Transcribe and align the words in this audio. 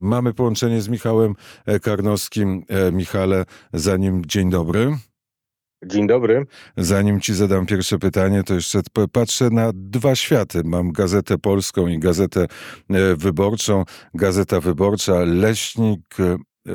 Mamy 0.00 0.34
połączenie 0.34 0.80
z 0.80 0.88
Michałem 0.88 1.34
e, 1.66 1.80
Karnowskim. 1.80 2.64
E, 2.68 2.92
Michale, 2.92 3.44
zanim 3.72 4.24
dzień 4.26 4.50
dobry. 4.50 4.96
Dzień 5.86 6.06
dobry. 6.06 6.46
Zanim 6.76 7.20
ci 7.20 7.34
zadam 7.34 7.66
pierwsze 7.66 7.98
pytanie, 7.98 8.42
to 8.44 8.54
jeszcze 8.54 8.80
patrzę 9.12 9.50
na 9.50 9.70
dwa 9.74 10.14
światy. 10.14 10.62
Mam 10.64 10.92
Gazetę 10.92 11.38
Polską 11.38 11.86
i 11.86 11.98
Gazetę 11.98 12.40
e, 12.90 13.16
Wyborczą. 13.16 13.84
Gazeta 14.14 14.60
Wyborcza, 14.60 15.18
Leśnik, 15.24 16.16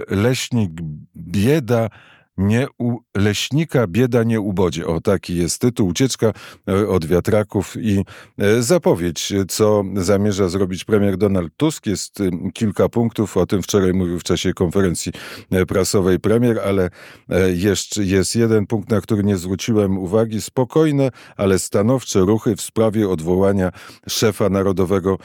Leśnik 0.10 0.72
Bieda 1.16 1.90
nie 2.38 2.68
u 2.78 2.98
leśnika 3.18 3.88
bieda 3.88 4.24
nie 4.24 4.42
ubodzie. 4.42 4.88
O, 4.88 5.02
taki 5.02 5.38
jest 5.38 5.62
tytuł. 5.62 5.88
Ucieczka 5.88 6.34
e, 6.70 6.88
od 6.88 7.06
wiatraków 7.06 7.76
i 7.78 8.04
e, 8.38 8.62
zapowiedź, 8.62 9.34
co 9.48 9.84
zamierza 9.96 10.50
zrobić 10.50 10.84
premier 10.84 11.18
Donald 11.18 11.54
Tusk. 11.58 11.86
Jest 11.86 12.20
kilka 12.54 12.90
punktów, 12.90 13.38
o 13.38 13.46
tym 13.46 13.62
wczoraj 13.62 13.94
mówił 13.94 14.20
w 14.20 14.24
czasie 14.24 14.54
konferencji 14.54 15.12
e, 15.52 15.66
prasowej 15.66 16.20
premier, 16.20 16.60
ale 16.60 16.90
jeszcze 17.54 18.04
jest 18.04 18.36
jeden 18.36 18.68
punkt, 18.68 18.90
na 18.90 19.02
który 19.02 19.24
nie 19.24 19.38
zwróciłem 19.38 19.98
uwagi. 19.98 20.42
Spokojne, 20.42 21.12
ale 21.38 21.60
stanowcze 21.60 22.20
ruchy 22.20 22.56
w 22.56 22.62
sprawie 22.62 23.10
odwołania 23.10 23.72
szefa 24.10 24.50
Narodowego 24.50 25.18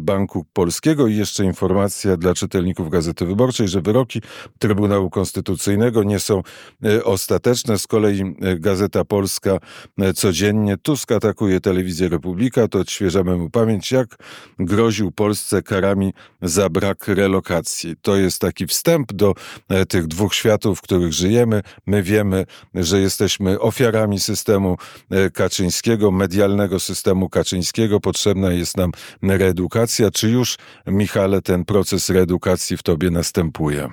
Banku 0.00 0.46
Polskiego 0.52 1.06
i 1.06 1.16
jeszcze 1.16 1.44
informacja 1.44 2.16
dla 2.16 2.34
czytelników 2.34 2.90
Gazety 2.90 3.26
Wyborczej, 3.26 3.68
że 3.68 3.80
wyroki 3.80 4.22
Trybunału 4.58 5.10
Konstytucyjnego 5.10 6.02
nie 6.02 6.18
są 6.18 6.38
E, 6.38 6.42
ostateczne. 7.04 7.78
Z 7.78 7.86
kolei 7.86 8.20
e, 8.20 8.56
Gazeta 8.56 9.04
Polska 9.04 9.58
e, 9.98 10.12
codziennie 10.12 10.76
Tusk 10.76 11.12
atakuje 11.12 11.60
telewizję 11.60 12.08
Republika, 12.08 12.68
to 12.68 12.78
odświeżamy 12.78 13.36
mu 13.36 13.50
pamięć, 13.50 13.92
jak 13.92 14.16
groził 14.58 15.12
Polsce 15.12 15.62
karami 15.62 16.12
za 16.42 16.68
brak 16.68 17.08
relokacji. 17.08 17.94
To 18.02 18.16
jest 18.16 18.40
taki 18.40 18.66
wstęp 18.66 19.12
do 19.12 19.34
tych 19.88 20.06
dwóch 20.06 20.34
światów, 20.34 20.78
w 20.78 20.82
których 20.82 21.12
żyjemy. 21.12 21.62
My 21.86 22.02
wiemy, 22.02 22.44
że 22.74 23.00
jesteśmy 23.00 23.60
ofiarami 23.60 24.20
systemu 24.20 24.76
Kaczyńskiego, 25.34 26.10
medialnego 26.10 26.80
systemu 26.80 27.28
Kaczyńskiego. 27.28 28.00
Potrzebna 28.00 28.52
jest 28.52 28.76
nam 28.76 28.92
reedukacja. 29.22 30.10
Czy 30.10 30.30
już, 30.30 30.56
Michale, 30.86 31.42
ten 31.42 31.64
proces 31.64 32.10
reedukacji 32.10 32.76
w 32.76 32.82
tobie 32.82 33.10
następuje? 33.10 33.88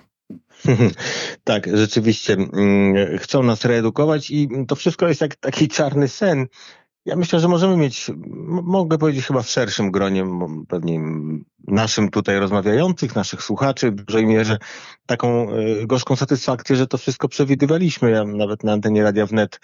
tak, 1.43 1.77
rzeczywiście 1.77 2.33
mm, 2.33 3.17
chcą 3.17 3.43
nas 3.43 3.65
reedukować 3.65 4.31
i 4.31 4.49
to 4.67 4.75
wszystko 4.75 5.07
jest 5.07 5.21
jak 5.21 5.35
taki 5.35 5.67
czarny 5.67 6.07
sen. 6.07 6.47
Ja 7.05 7.15
myślę, 7.15 7.39
że 7.39 7.47
możemy 7.47 7.77
mieć, 7.77 8.11
mogę 8.63 8.97
powiedzieć 8.97 9.25
chyba 9.25 9.41
w 9.41 9.49
szerszym 9.49 9.91
gronie, 9.91 10.25
pewnie 10.67 11.01
naszym 11.67 12.09
tutaj 12.09 12.39
rozmawiających, 12.39 13.15
naszych 13.15 13.43
słuchaczy 13.43 13.91
w 13.91 13.95
dużej 13.95 14.25
mierze 14.25 14.57
taką 15.05 15.51
e, 15.51 15.85
gorzką 15.85 16.15
satysfakcję, 16.15 16.75
że 16.75 16.87
to 16.87 16.97
wszystko 16.97 17.27
przewidywaliśmy. 17.27 18.11
Ja 18.11 18.23
nawet 18.23 18.63
na 18.63 18.73
antenie 18.73 19.03
Radia 19.03 19.25
Wnet 19.25 19.59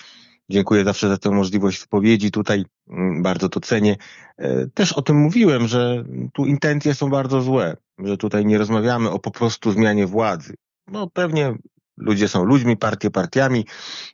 dziękuję 0.50 0.84
zawsze 0.84 1.10
za 1.10 1.18
tę 1.18 1.32
możliwość 1.32 1.80
wypowiedzi 1.82 2.32
tutaj, 2.32 2.66
mm, 2.90 3.24
bardzo 3.24 3.50
to 3.50 3.60
cenię. 3.60 3.96
E, 4.38 4.68
też 4.68 4.94
o 4.94 5.02
tym 5.02 5.18
mówiłem, 5.18 5.68
że 5.68 6.04
tu 6.34 6.46
intencje 6.46 6.96
są 6.96 7.10
bardzo 7.10 7.42
złe, 7.42 7.78
że 8.00 8.18
tutaj 8.18 8.46
nie 8.46 8.58
rozmawiamy 8.58 9.10
o 9.10 9.20
po 9.20 9.32
prostu 9.32 9.72
zmianie 9.72 10.08
władzy 10.08 10.54
no 10.88 11.08
pewnie 11.08 11.56
ludzie 11.98 12.28
są 12.28 12.44
ludźmi, 12.44 12.78
partie 12.78 13.12
partiami 13.12 13.66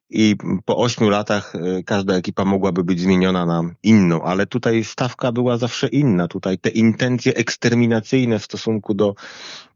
i 0.10 0.36
po 0.66 0.78
ośmiu 0.78 1.10
latach 1.10 1.56
e, 1.56 1.84
każda 1.84 2.16
ekipa 2.16 2.46
mogłaby 2.46 2.84
być 2.84 3.00
zmieniona 3.02 3.46
na 3.46 3.64
inną, 3.84 4.24
ale 4.24 4.46
tutaj 4.46 4.84
stawka 4.84 5.32
była 5.32 5.58
zawsze 5.58 5.88
inna. 5.88 6.28
Tutaj 6.28 6.58
te 6.58 6.70
intencje 6.70 7.34
eksterminacyjne 7.34 8.40
w 8.40 8.44
stosunku 8.44 8.94
do 8.94 9.16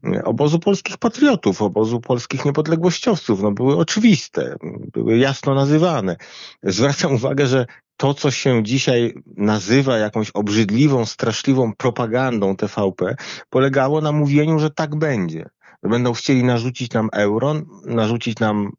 e, 0.04 0.24
obozu 0.24 0.58
polskich 0.58 0.98
patriotów, 0.98 1.62
obozu 1.62 2.00
polskich 2.00 2.44
niepodległościowców, 2.44 3.42
no 3.42 3.52
były 3.52 3.76
oczywiste, 3.76 4.56
były 4.92 5.18
jasno 5.18 5.54
nazywane. 5.54 6.16
Zwracam 6.62 7.14
uwagę, 7.14 7.46
że 7.46 7.66
to, 7.96 8.14
co 8.14 8.30
się 8.30 8.62
dzisiaj 8.62 9.14
nazywa 9.36 9.98
jakąś 9.98 10.30
obrzydliwą, 10.30 11.06
straszliwą 11.06 11.72
propagandą 11.72 12.56
TVP, 12.56 13.16
polegało 13.50 14.00
na 14.00 14.12
mówieniu, 14.12 14.58
że 14.58 14.70
tak 14.70 14.96
będzie 14.96 15.50
będą 15.88 16.12
chcieli 16.12 16.44
narzucić 16.44 16.92
nam 16.92 17.08
euro, 17.12 17.54
narzucić 17.86 18.38
nam 18.38 18.72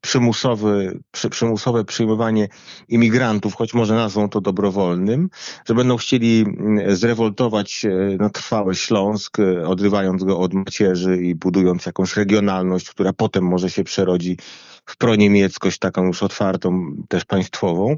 przymusowy, 0.00 0.98
przy, 1.10 1.30
przymusowe 1.30 1.84
przyjmowanie 1.84 2.48
imigrantów, 2.88 3.54
choć 3.54 3.74
może 3.74 3.94
nazwą 3.94 4.28
to 4.28 4.40
dobrowolnym, 4.40 5.28
że 5.68 5.74
będą 5.74 5.96
chcieli 5.96 6.40
mm, 6.40 6.96
zrewoltować 6.96 7.84
e, 7.84 8.16
na 8.16 8.30
trwałe 8.30 8.74
Śląsk, 8.74 9.38
e, 9.38 9.68
odrywając 9.68 10.24
go 10.24 10.38
od 10.38 10.54
macierzy 10.54 11.16
i 11.22 11.34
budując 11.34 11.86
jakąś 11.86 12.16
regionalność, 12.16 12.90
która 12.90 13.12
potem 13.12 13.44
może 13.44 13.70
się 13.70 13.84
przerodzi 13.84 14.36
w 14.86 14.96
proniemieckość 14.96 15.78
taką 15.78 16.04
już 16.04 16.22
otwartą, 16.22 16.96
też 17.08 17.24
państwową 17.24 17.96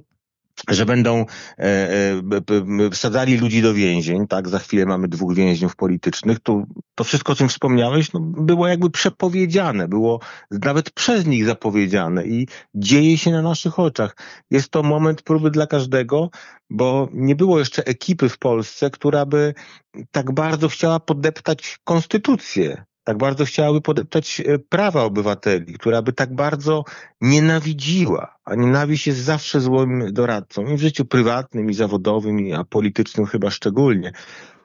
że 0.69 0.87
będą 0.87 1.27
e, 1.59 1.65
e, 1.65 2.91
wsadzali 2.93 3.37
ludzi 3.37 3.63
do 3.63 3.75
więzień, 3.75 4.27
tak, 4.27 4.49
za 4.49 4.59
chwilę 4.59 4.87
mamy 4.87 5.09
dwóch 5.09 5.35
więźniów 5.35 5.77
politycznych, 5.77 6.41
to, 6.41 6.63
to 6.95 7.05
wszystko, 7.05 7.33
o 7.33 7.37
czym 7.37 7.49
wspomniałeś, 7.49 8.13
no, 8.13 8.21
było 8.21 8.67
jakby 8.67 8.91
przepowiedziane, 8.91 9.89
było 9.89 10.21
nawet 10.51 10.91
przez 10.91 11.27
nich 11.27 11.45
zapowiedziane 11.45 12.27
i 12.27 12.49
dzieje 12.75 13.19
się 13.19 13.31
na 13.31 13.43
naszych 13.43 13.79
oczach. 13.79 14.17
Jest 14.51 14.71
to 14.71 14.83
moment 14.83 15.23
próby 15.23 15.51
dla 15.51 15.67
każdego, 15.67 16.31
bo 16.71 17.09
nie 17.13 17.37
było 17.37 17.59
jeszcze 17.59 17.85
ekipy 17.85 18.29
w 18.29 18.39
Polsce, 18.39 18.91
która 18.91 19.27
by 19.27 19.55
tak 20.11 20.33
bardzo 20.33 20.69
chciała 20.69 21.01
podeptać 21.01 21.79
konstytucję, 21.85 22.85
tak 23.09 23.19
bardzo 23.19 23.45
chciałaby 23.45 23.81
podeptać 23.81 24.43
e, 24.47 24.59
prawa 24.59 25.03
obywateli, 25.03 25.75
która 25.75 26.03
by 26.03 26.13
tak 26.13 26.35
bardzo 26.35 26.85
nienawidziła, 27.21 28.37
a 28.45 28.55
nienawiść 28.55 29.07
jest 29.07 29.19
zawsze 29.21 29.61
złym 29.61 30.13
doradcą 30.13 30.67
i 30.67 30.77
w 30.77 30.81
życiu 30.81 31.05
prywatnym, 31.05 31.71
i 31.71 31.75
zawodowym, 31.75 32.41
i 32.41 32.53
a 32.53 32.65
politycznym 32.65 33.27
chyba 33.27 33.51
szczególnie. 33.51 34.13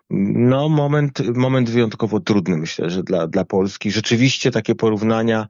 No, 0.09 0.69
moment, 0.69 1.37
moment 1.37 1.69
wyjątkowo 1.69 2.19
trudny, 2.19 2.57
myślę, 2.57 2.89
że 2.89 3.03
dla, 3.03 3.27
dla 3.27 3.45
Polski. 3.45 3.91
Rzeczywiście 3.91 4.51
takie 4.51 4.75
porównania 4.75 5.47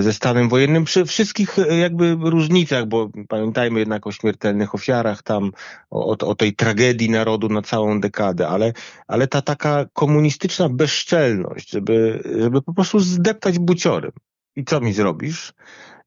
ze 0.00 0.12
stanem 0.12 0.48
wojennym 0.48 0.84
przy 0.84 1.04
wszystkich 1.04 1.58
e, 1.58 1.76
jakby 1.78 2.16
różnicach, 2.20 2.86
bo 2.86 3.10
pamiętajmy 3.28 3.78
jednak 3.78 4.06
o 4.06 4.12
śmiertelnych 4.12 4.74
ofiarach 4.74 5.22
tam, 5.22 5.52
o, 5.90 6.18
o 6.18 6.34
tej 6.34 6.54
tragedii 6.54 7.10
narodu 7.10 7.48
na 7.48 7.62
całą 7.62 8.00
dekadę, 8.00 8.48
ale, 8.48 8.72
ale 9.08 9.28
ta 9.28 9.42
taka 9.42 9.86
komunistyczna 9.92 10.68
bezczelność, 10.68 11.70
żeby, 11.70 12.22
żeby 12.38 12.62
po 12.62 12.74
prostu 12.74 13.00
zdeptać 13.00 13.58
buciorem. 13.58 14.12
I 14.56 14.64
co 14.64 14.80
mi 14.80 14.92
zrobisz? 14.92 15.52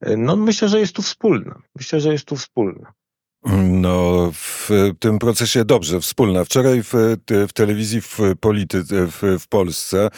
E, 0.01 0.17
no 0.17 0.35
myślę, 0.35 0.69
że 0.69 0.79
jest 0.79 0.95
tu 0.95 1.01
wspólna. 1.01 1.61
Myślę, 1.75 1.99
że 1.99 2.11
jest 2.11 2.25
tu 2.25 2.35
wspólna. 2.35 2.93
No, 3.55 4.29
w 4.33 4.69
tym 4.99 5.19
procesie 5.19 5.65
dobrze, 5.65 6.01
wspólna. 6.01 6.43
Wczoraj 6.43 6.83
w, 6.83 6.93
w 7.47 7.53
telewizji 7.53 8.01
w, 8.01 8.19
polity, 8.39 8.83
w, 8.83 9.37
w 9.39 9.47
Polsce 9.47 10.09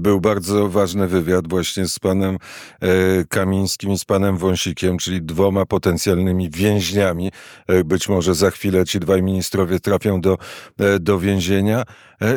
był 0.00 0.20
bardzo 0.20 0.68
ważny 0.68 1.08
wywiad 1.08 1.48
właśnie 1.48 1.88
z 1.88 1.98
panem 1.98 2.38
e, 2.80 2.88
Kamińskim 3.28 3.92
i 3.92 3.98
z 3.98 4.04
panem 4.04 4.36
Wąsikiem, 4.36 4.98
czyli 4.98 5.22
dwoma 5.22 5.66
potencjalnymi 5.66 6.50
więźniami. 6.50 7.30
E, 7.66 7.84
być 7.84 8.08
może 8.08 8.34
za 8.34 8.50
chwilę 8.50 8.84
ci 8.84 9.00
dwaj 9.00 9.22
ministrowie 9.22 9.80
trafią 9.80 10.20
do, 10.20 10.38
e, 10.78 10.98
do 10.98 11.18
więzienia. 11.18 11.82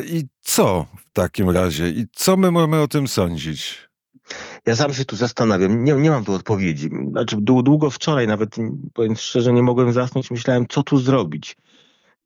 I 0.08 0.24
co 0.42 0.86
w 0.98 1.14
takim 1.14 1.50
razie? 1.50 1.90
I 1.90 2.06
co 2.12 2.38
my 2.38 2.52
mamy 2.52 2.82
o 2.82 2.88
tym 2.88 3.08
sądzić? 3.08 3.90
Ja 4.66 4.76
sam 4.76 4.94
się 4.94 5.06
tu 5.06 5.16
zastanawiam, 5.16 5.84
nie, 5.84 5.94
nie 5.94 6.10
mam 6.10 6.26
tu 6.26 6.34
odpowiedzi. 6.34 6.90
Znaczy, 7.12 7.38
długo 7.40 7.90
wczoraj 7.90 8.28
nawet, 8.28 8.56
powiem 8.94 9.16
szczerze, 9.16 9.54
nie 9.54 9.64
mogłem 9.64 9.94
zasnąć, 9.94 10.32
myślałem, 10.32 10.66
co 10.70 10.84
tu 10.84 10.98
zrobić. 10.98 11.58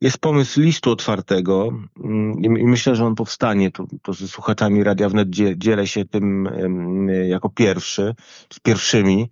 Jest 0.01 0.17
pomysł 0.17 0.61
listu 0.61 0.91
otwartego 0.91 1.69
mm, 2.03 2.43
i 2.43 2.65
myślę, 2.65 2.95
że 2.95 3.05
on 3.05 3.15
powstanie. 3.15 3.71
To, 3.71 3.85
to 4.01 4.13
ze 4.13 4.27
słuchaczami 4.27 4.83
Radia 4.83 5.09
Wnet 5.09 5.29
dzielę 5.57 5.87
się 5.87 6.05
tym 6.05 6.49
jako 7.27 7.49
pierwszy, 7.49 8.15
z 8.53 8.59
pierwszymi. 8.59 9.29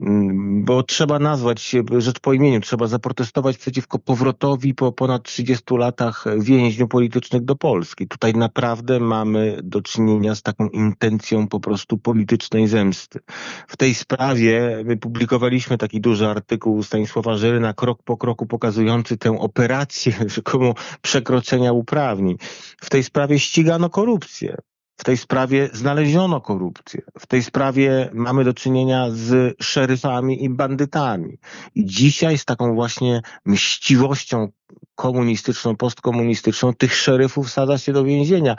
Mm, 0.00 0.64
bo 0.64 0.82
trzeba 0.82 1.18
nazwać 1.18 1.76
rzecz 1.98 2.20
po 2.20 2.32
imieniu, 2.32 2.60
trzeba 2.60 2.86
zaprotestować 2.86 3.58
przeciwko 3.58 3.98
powrotowi 3.98 4.74
po 4.74 4.92
ponad 4.92 5.22
30 5.22 5.64
latach 5.76 6.24
więźniów 6.38 6.88
politycznych 6.88 7.44
do 7.44 7.56
Polski. 7.56 8.08
Tutaj 8.08 8.34
naprawdę 8.34 9.00
mamy 9.00 9.60
do 9.62 9.82
czynienia 9.82 10.34
z 10.34 10.42
taką 10.42 10.68
intencją 10.68 11.48
po 11.48 11.60
prostu 11.60 11.98
politycznej 11.98 12.68
zemsty. 12.68 13.20
W 13.68 13.76
tej 13.76 13.94
sprawie 13.94 14.82
wypublikowaliśmy 14.84 15.78
taki 15.78 16.00
duży 16.00 16.28
artykuł 16.28 16.82
Stanisława 16.82 17.36
Żyryna, 17.36 17.74
krok 17.74 18.02
po 18.02 18.16
kroku 18.16 18.46
pokazujący 18.46 19.16
tę 19.16 19.38
operację 19.40 20.12
rzekomo 20.36 20.74
przekroczenia 21.02 21.72
uprawnień. 21.72 22.36
W 22.80 22.90
tej 22.90 23.04
sprawie 23.04 23.38
ścigano 23.38 23.90
korupcję. 23.90 24.56
W 24.98 25.04
tej 25.04 25.16
sprawie 25.16 25.70
znaleziono 25.72 26.40
korupcję. 26.40 27.02
W 27.18 27.26
tej 27.26 27.42
sprawie 27.42 28.10
mamy 28.14 28.44
do 28.44 28.54
czynienia 28.54 29.06
z 29.10 29.56
szeryfami 29.62 30.44
i 30.44 30.50
bandytami. 30.50 31.38
I 31.74 31.86
dzisiaj 31.86 32.38
z 32.38 32.44
taką 32.44 32.74
właśnie 32.74 33.22
mściwością 33.44 34.48
komunistyczną, 34.94 35.76
postkomunistyczną, 35.76 36.74
tych 36.74 36.94
szeryfów 36.94 37.46
wsadza 37.46 37.78
się 37.78 37.92
do 37.92 38.04
więzienia. 38.04 38.56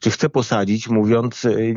Czy 0.00 0.10
chce 0.10 0.28
posadzić, 0.28 0.88
mówiąc, 0.88 1.44
y, 1.44 1.74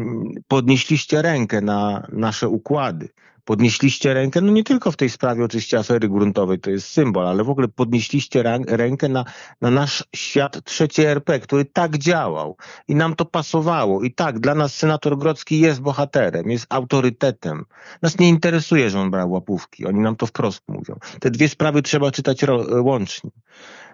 podnieśliście 0.48 1.22
rękę 1.22 1.62
na 1.62 2.08
nasze 2.12 2.50
układy 2.50 3.10
podnieśliście 3.46 4.14
rękę, 4.14 4.42
no 4.42 4.52
nie 4.52 4.64
tylko 4.64 4.92
w 4.92 4.98
tej 4.98 5.10
sprawie 5.10 5.44
oczywiście 5.44 5.80
afery 5.80 6.10
gruntowej, 6.10 6.60
to 6.60 6.70
jest 6.70 6.88
symbol, 6.88 7.28
ale 7.28 7.44
w 7.44 7.50
ogóle 7.50 7.68
podnieśliście 7.68 8.44
rękę 8.68 9.10
na, 9.10 9.26
na 9.62 9.72
nasz 9.72 10.04
świat 10.16 10.64
trzeci 10.64 11.02
RP, 11.02 11.40
który 11.40 11.66
tak 11.66 11.98
działał 11.98 12.58
i 12.88 12.96
nam 12.96 13.16
to 13.16 13.26
pasowało. 13.26 14.04
I 14.04 14.14
tak, 14.14 14.40
dla 14.40 14.56
nas 14.56 14.76
senator 14.76 15.18
Grodzki 15.18 15.60
jest 15.60 15.82
bohaterem, 15.82 16.52
jest 16.52 16.66
autorytetem. 16.70 17.66
Nas 18.02 18.20
nie 18.20 18.30
interesuje, 18.30 18.90
że 18.90 19.00
on 19.00 19.12
brał 19.12 19.32
łapówki. 19.32 19.86
Oni 19.86 20.00
nam 20.00 20.16
to 20.16 20.26
wprost 20.26 20.64
mówią. 20.68 21.00
Te 21.20 21.32
dwie 21.32 21.50
sprawy 21.50 21.82
trzeba 21.82 22.12
czytać 22.12 22.46
łącznie. 22.82 23.32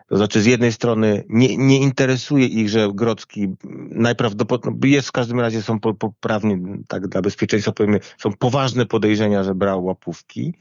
To 0.07 0.17
znaczy, 0.17 0.41
z 0.41 0.45
jednej 0.45 0.71
strony 0.71 1.23
nie, 1.29 1.57
nie 1.57 1.79
interesuje 1.79 2.45
ich, 2.45 2.69
że 2.69 2.89
Grodzki 2.93 3.47
najprawdopodobniej 3.89 4.93
jest 4.93 5.07
w 5.07 5.11
każdym 5.11 5.39
razie 5.39 5.61
są 5.61 5.79
poprawnie, 5.79 6.59
tak 6.87 7.07
dla 7.07 7.21
bezpieczeństwa 7.21 7.71
powiemy, 7.71 7.99
są 8.17 8.33
poważne 8.33 8.85
podejrzenia, 8.85 9.43
że 9.43 9.55
brał 9.55 9.85
łapówki. 9.85 10.53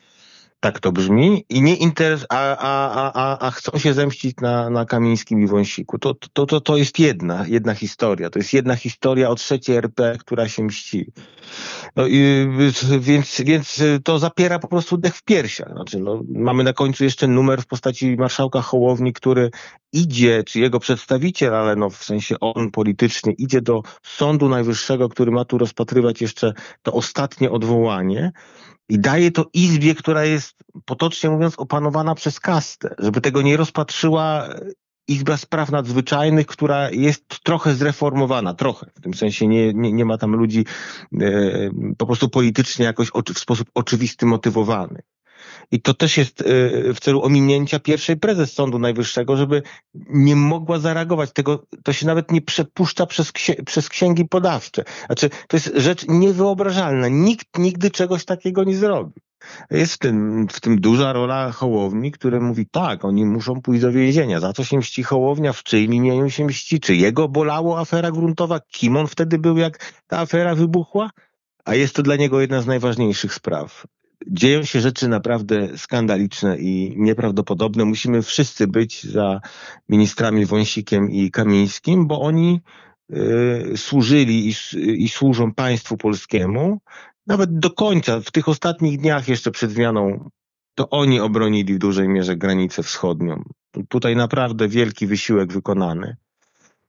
Tak 0.61 0.81
to 0.81 0.93
brzmi. 0.93 1.45
I 1.49 1.63
nie 1.63 1.77
interes, 1.77 2.27
a, 2.29 2.57
a, 2.57 3.13
a, 3.15 3.47
a 3.47 3.51
chcą 3.51 3.79
się 3.79 3.95
zemścić 3.95 4.37
na, 4.41 4.71
na 4.71 4.85
Kamińskim 4.85 5.41
i 5.41 5.47
Wąsiku. 5.47 5.99
To, 5.99 6.15
to, 6.15 6.47
to, 6.47 6.61
to 6.61 6.77
jest 6.77 6.99
jedna, 6.99 7.45
jedna 7.49 7.75
historia. 7.75 8.31
To 8.31 8.39
jest 8.39 8.53
jedna 8.53 8.77
historia 8.77 9.31
o 9.31 9.35
trzeciej 9.35 9.77
RP, 9.77 10.17
która 10.19 10.49
się 10.49 10.65
mści. 10.65 11.13
No 11.97 12.07
i, 12.07 12.49
więc, 13.01 13.33
więc 13.41 13.83
to 14.05 14.19
zapiera 14.19 14.59
po 14.59 14.69
prostu 14.69 14.97
dech 14.97 15.15
w 15.15 15.23
piersiach. 15.23 15.73
Znaczy, 15.73 16.01
no, 16.01 16.23
mamy 16.29 16.65
na 16.65 16.73
końcu 16.73 17.05
jeszcze 17.05 17.29
numer 17.29 17.63
w 17.63 17.67
postaci 17.67 18.17
marszałka 18.17 18.61
Hołowni, 18.61 19.13
który 19.13 19.51
idzie, 19.93 20.45
czy 20.45 20.61
jego 20.61 20.81
przedstawiciel, 20.81 21.55
ale 21.55 21.77
no 21.77 21.91
w 21.91 22.05
sensie 22.05 22.41
on 22.41 22.71
politycznie 22.71 23.33
idzie 23.33 23.61
do 23.63 23.83
Sądu 24.03 24.49
Najwyższego, 24.49 25.09
który 25.09 25.31
ma 25.31 25.45
tu 25.45 25.59
rozpatrywać 25.59 26.21
jeszcze 26.21 26.53
to 26.83 26.93
ostatnie 26.93 27.51
odwołanie 27.51 28.33
i 28.89 28.99
daje 28.99 29.31
to 29.31 29.47
izbie, 29.55 29.95
która 29.95 30.25
jest 30.25 30.55
potocznie 30.85 31.31
mówiąc 31.31 31.59
opanowana 31.59 32.15
przez 32.15 32.41
kastę, 32.41 32.95
żeby 32.99 33.21
tego 33.21 33.43
nie 33.43 33.57
rozpatrzyła 33.57 34.49
Izba 35.09 35.37
Spraw 35.37 35.71
Nadzwyczajnych, 35.71 36.47
która 36.47 36.91
jest 36.91 37.29
trochę 37.43 37.75
zreformowana, 37.75 38.55
trochę, 38.55 38.91
w 38.95 39.01
tym 39.01 39.15
sensie 39.15 39.47
nie, 39.47 39.75
nie, 39.75 39.93
nie 39.93 40.05
ma 40.05 40.19
tam 40.19 40.37
ludzi 40.37 40.65
e, 41.21 41.71
po 41.99 42.07
prostu 42.07 42.29
politycznie 42.29 42.85
jakoś 42.85 43.11
oczy, 43.11 43.35
w 43.35 43.39
sposób 43.39 43.71
oczywisty 43.75 44.27
motywowanych. 44.27 45.05
I 45.71 45.83
to 45.83 45.95
też 45.95 46.17
jest 46.17 46.41
e, 46.41 46.45
w 46.95 47.01
celu 47.01 47.23
ominięcia 47.23 47.79
pierwszej 47.79 48.17
prezes 48.17 48.53
Sądu 48.53 48.79
Najwyższego, 48.79 49.37
żeby 49.37 49.63
nie 50.09 50.37
mogła 50.37 50.79
zareagować. 50.79 51.33
Tego, 51.33 51.67
to 51.83 51.93
się 51.93 52.07
nawet 52.07 52.31
nie 52.31 52.43
przepuszcza 52.43 53.07
przez, 53.07 53.33
przez 53.67 53.89
księgi 53.89 54.25
podawcze. 54.25 54.85
Znaczy, 55.07 55.31
to 55.49 55.57
jest 55.57 55.73
rzecz 55.75 56.09
niewyobrażalna. 56.09 57.09
Nikt 57.09 57.59
nigdy 57.59 57.91
czegoś 57.91 58.25
takiego 58.25 58.65
nie 58.65 58.77
zrobi. 58.77 59.13
Jest 59.71 59.95
w 59.95 59.99
tym, 59.99 60.47
w 60.49 60.61
tym 60.61 60.81
duża 60.81 61.13
rola 61.13 61.53
Hołowni, 61.53 62.13
który 62.13 62.41
mówi 62.41 62.67
tak, 62.67 63.05
oni 63.05 63.25
muszą 63.25 63.63
pójść 63.63 63.83
do 63.83 63.93
więzienia. 63.93 64.41
Za 64.41 64.53
co 64.53 64.65
się 64.65 64.79
mści 64.79 65.03
Hołownia? 65.03 65.53
W 65.53 65.63
czyim 65.63 65.95
imieniu 65.95 66.31
się 66.31 66.45
mści? 66.45 66.81
Czy 66.81 66.97
jego 66.97 67.29
bolało 67.29 67.81
afera 67.81 68.11
gruntowa? 68.11 68.61
Kim 68.61 68.97
on 68.97 69.07
wtedy 69.07 69.39
był, 69.39 69.57
jak 69.57 69.93
ta 70.07 70.19
afera 70.19 70.55
wybuchła? 70.55 71.11
A 71.65 71.75
jest 71.75 71.95
to 71.95 72.03
dla 72.03 72.17
niego 72.17 72.41
jedna 72.41 72.63
z 72.63 72.67
najważniejszych 72.67 73.35
spraw 73.35 73.87
dzieją 74.27 74.63
się 74.65 74.81
rzeczy 74.81 75.09
naprawdę 75.09 75.79
skandaliczne 75.79 76.59
i 76.59 76.95
nieprawdopodobne. 76.97 77.85
Musimy 77.85 78.23
wszyscy 78.23 78.67
być 78.67 79.05
za 79.05 79.41
ministrami 79.89 80.47
Wąsikiem 80.47 81.11
i 81.11 81.31
Kamińskim, 81.31 82.07
bo 82.07 82.21
oni 82.21 82.61
y, 83.13 83.73
służyli 83.77 84.49
i, 84.49 84.55
i 85.05 85.09
służą 85.09 85.55
państwu 85.55 85.97
polskiemu 85.97 86.79
nawet 87.27 87.59
do 87.59 87.71
końca. 87.71 88.21
W 88.21 88.31
tych 88.31 88.49
ostatnich 88.49 88.99
dniach 88.99 89.29
jeszcze 89.29 89.51
przed 89.51 89.71
zmianą 89.71 90.31
to 90.75 90.91
oni 90.91 91.21
obronili 91.21 91.75
w 91.75 91.79
dużej 91.79 92.09
mierze 92.09 92.37
granicę 92.37 92.83
wschodnią. 92.83 93.43
Tutaj 93.89 94.17
naprawdę 94.17 94.69
wielki 94.69 95.07
wysiłek 95.07 95.53
wykonany. 95.53 96.17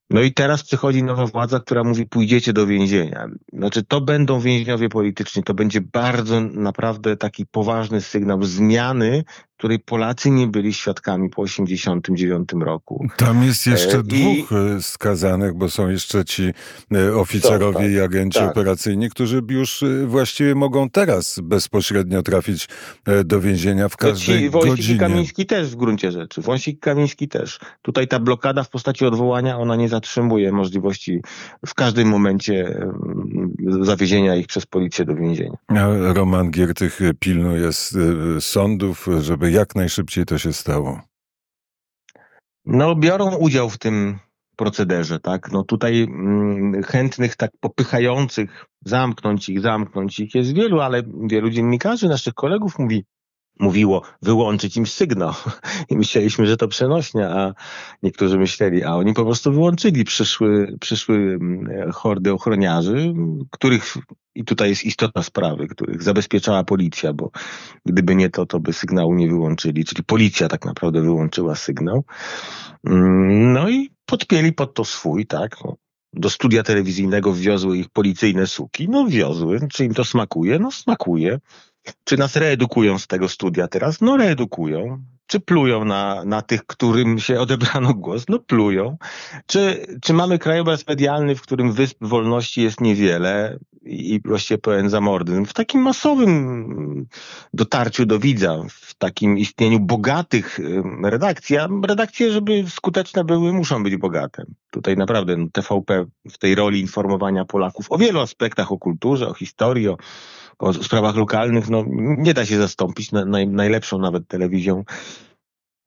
No 0.10 0.22
i 0.22 0.34
teraz 0.34 0.64
przychodzi 0.64 1.04
nowa 1.04 1.26
władza, 1.26 1.60
która 1.60 1.84
mówi 1.84 2.06
pójdziecie 2.06 2.54
do 2.54 2.68
więzienia. 2.68 3.28
Znaczy 3.54 3.84
to 3.84 4.02
będą 4.02 4.40
więźniowie 4.40 4.90
polityczni, 4.90 5.44
to 5.44 5.54
będzie 5.54 5.82
bardzo 5.82 6.42
naprawdę 6.42 7.18
taki 7.18 7.46
poważny 7.46 8.02
sygnał 8.02 8.44
zmiany, 8.44 9.24
której 9.58 9.80
Polacy 9.80 10.32
nie 10.32 10.48
byli 10.48 10.74
świadkami 10.74 11.30
po 11.30 11.46
1989 11.46 12.66
roku. 12.66 13.08
Tam 13.18 13.44
jest 13.44 13.68
jeszcze 13.68 13.98
e, 13.98 14.04
dwóch 14.04 14.52
e, 14.52 14.82
skazanych, 14.82 15.54
bo 15.54 15.70
są 15.70 15.90
jeszcze 15.90 16.26
ci 16.26 16.54
e, 16.92 17.16
oficerowie 17.16 17.80
tak, 17.80 17.92
i 17.92 18.00
agenci 18.00 18.40
tak. 18.40 18.52
operacyjni, 18.52 19.10
którzy 19.10 19.42
już 19.50 19.84
właściwie 20.06 20.56
mogą 20.56 20.90
teraz 20.90 21.40
bezpośrednio 21.44 22.24
trafić 22.24 22.70
do 23.26 23.42
więzienia 23.42 23.90
w 23.90 23.98
każdej 23.98 24.40
ci, 24.40 24.50
Wąsik 24.50 24.70
godzinie. 24.70 25.00
Kamiński 25.00 25.46
też 25.46 25.70
w 25.70 25.76
gruncie 25.76 26.12
rzeczy. 26.12 26.42
Wąsik 26.42 26.80
Kamiński 26.80 27.28
też. 27.28 27.60
Tutaj 27.82 28.08
ta 28.08 28.20
blokada 28.20 28.64
w 28.64 28.70
postaci 28.70 29.06
odwołania, 29.06 29.58
ona 29.58 29.76
nie 29.76 29.90
zatrzymuje 29.90 30.52
możliwości 30.52 31.22
w 31.66 31.74
każdym 31.74 32.08
momencie 32.08 32.80
zawiezienia 33.82 34.36
ich 34.36 34.48
przez 34.48 34.66
policję 34.66 35.06
do 35.06 35.16
więzienia. 35.16 35.58
Roman 36.00 36.52
Giertych 36.52 37.00
pilnuje 37.20 37.70
sądów, 38.40 39.08
żeby 39.20 39.47
jak 39.52 39.76
najszybciej 39.76 40.26
to 40.26 40.38
się 40.38 40.54
stało. 40.54 41.02
No, 42.66 42.96
biorą 42.96 43.36
udział 43.36 43.70
w 43.70 43.78
tym 43.78 44.20
procederze, 44.56 45.20
tak? 45.20 45.52
No 45.52 45.64
tutaj 45.64 46.02
mm, 46.02 46.84
chętnych, 46.84 47.36
tak 47.36 47.52
popychających, 47.60 48.66
zamknąć 48.86 49.50
ich, 49.50 49.62
zamknąć 49.62 50.20
ich 50.20 50.36
jest 50.36 50.54
wielu, 50.54 50.82
ale 50.82 51.04
wielu 51.30 51.50
dziennikarzy, 51.50 52.08
naszych 52.08 52.34
kolegów 52.34 52.80
mówi, 52.80 53.06
mówiło 53.60 54.02
wyłączyć 54.22 54.78
im 54.78 54.88
sygnał. 54.88 55.34
I 55.90 55.98
myśleliśmy, 55.98 56.48
że 56.48 56.58
to 56.58 56.68
przenośnia, 56.68 57.30
a 57.30 57.54
niektórzy 58.04 58.38
myśleli, 58.38 58.84
a 58.84 58.96
oni 58.96 59.14
po 59.14 59.26
prostu 59.26 59.52
wyłączyli. 59.52 60.04
Przyszły, 60.04 60.78
przyszły 60.80 61.16
mm, 61.16 61.92
hordy 61.92 62.34
ochroniarzy, 62.34 63.14
których, 63.52 63.98
i 64.36 64.44
tutaj 64.44 64.70
jest 64.70 64.84
istota 64.84 65.24
sprawy, 65.24 65.68
których 65.68 66.04
zabezpieczała 66.04 66.64
policja, 66.64 67.14
bo 67.14 67.32
gdyby 67.86 68.16
nie 68.16 68.30
to, 68.30 68.46
to 68.46 68.60
by 68.60 68.74
sygnału 68.74 69.14
nie 69.14 69.28
wyłączyli. 69.28 69.86
Czyli 69.86 70.04
policja 70.04 70.48
tak 70.48 70.66
naprawdę 70.66 71.02
wyłączyła 71.02 71.56
sygnał. 71.56 72.04
Mm, 72.84 73.54
no 73.54 73.70
i 73.70 73.90
podpięli 74.06 74.54
pod 74.54 74.74
to 74.74 74.86
swój, 74.86 75.26
tak. 75.26 75.56
No, 75.66 75.76
do 76.14 76.30
studia 76.30 76.64
telewizyjnego 76.64 77.32
wwiozły 77.32 77.78
ich 77.78 77.90
policyjne 77.90 78.48
suki. 78.48 78.90
No 78.90 79.08
wiozły. 79.08 79.60
Czy 79.72 79.86
im 79.86 79.94
to 79.94 80.06
smakuje? 80.06 80.60
No 80.60 80.72
smakuje. 80.72 81.40
Czy 82.04 82.18
nas 82.18 82.36
reedukują 82.36 83.00
z 83.00 83.08
tego 83.08 83.30
studia 83.30 83.68
teraz? 83.68 84.02
No 84.02 84.18
reedukują. 84.18 85.04
Czy 85.28 85.40
plują 85.40 85.86
na, 85.86 86.24
na 86.26 86.42
tych, 86.42 86.66
którym 86.66 87.20
się 87.20 87.40
odebrano 87.40 87.94
głos? 87.94 88.26
No 88.30 88.40
plują. 88.40 88.98
Czy, 89.46 89.88
czy 90.02 90.14
mamy 90.14 90.40
krajobraz 90.40 90.88
medialny, 90.88 91.36
w 91.36 91.42
którym 91.42 91.72
wysp 91.72 91.98
wolności 92.02 92.62
jest 92.62 92.82
niewiele 92.82 93.60
i 93.84 94.22
właściwie 94.26 94.58
pełen 94.58 94.90
zamordyzm? 94.90 95.46
W 95.46 95.54
takim 95.54 95.82
masowym 95.82 97.08
dotarciu 97.54 98.06
do 98.06 98.20
widza, 98.20 98.64
w 98.70 98.96
takim 98.96 99.38
istnieniu 99.38 99.80
bogatych 99.80 100.60
redakcji, 101.04 101.58
a 101.58 101.68
redakcje, 101.88 102.32
żeby 102.32 102.66
skuteczne 102.70 103.24
były, 103.24 103.54
muszą 103.54 103.84
być 103.84 103.98
bogate. 103.98 104.46
Tutaj 104.72 104.98
naprawdę 104.98 105.38
no, 105.38 105.48
TVP 105.52 106.06
w 106.32 106.38
tej 106.38 106.56
roli 106.56 106.82
informowania 106.82 107.46
Polaków 107.46 107.86
o 107.90 107.98
wielu 107.98 108.20
aspektach, 108.20 108.72
o 108.72 108.78
kulturze, 108.78 109.28
o 109.28 109.34
historii, 109.34 109.88
o 109.88 109.98
o 110.60 110.74
sprawach 110.74 111.16
lokalnych, 111.16 111.70
no 111.70 111.84
nie 112.18 112.34
da 112.34 112.46
się 112.46 112.58
zastąpić 112.58 113.12
na, 113.12 113.26
naj, 113.26 113.48
najlepszą 113.48 114.00
nawet 114.00 114.28
telewizją 114.28 114.84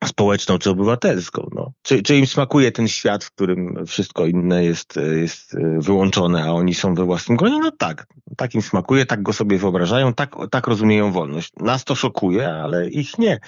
społeczną 0.04 0.58
czy 0.58 0.70
obywatelską. 0.70 1.48
No. 1.54 1.72
Czy, 1.82 2.02
czy 2.02 2.16
im 2.16 2.26
smakuje 2.26 2.72
ten 2.72 2.88
świat, 2.88 3.24
w 3.24 3.30
którym 3.30 3.86
wszystko 3.86 4.26
inne 4.26 4.64
jest, 4.64 4.94
jest 5.20 5.56
wyłączone, 5.78 6.44
a 6.44 6.52
oni 6.52 6.74
są 6.74 6.94
we 6.94 7.04
własnym 7.04 7.36
gronie? 7.36 7.58
No 7.58 7.70
tak, 7.70 8.06
tak 8.36 8.54
im 8.54 8.62
smakuje, 8.62 9.06
tak 9.06 9.22
go 9.22 9.32
sobie 9.32 9.58
wyobrażają, 9.58 10.14
tak, 10.14 10.36
tak 10.50 10.66
rozumieją 10.66 11.12
wolność. 11.12 11.52
Nas 11.56 11.84
to 11.84 11.94
szokuje, 11.94 12.48
ale 12.48 12.88
ich 12.88 13.18
nie. 13.18 13.38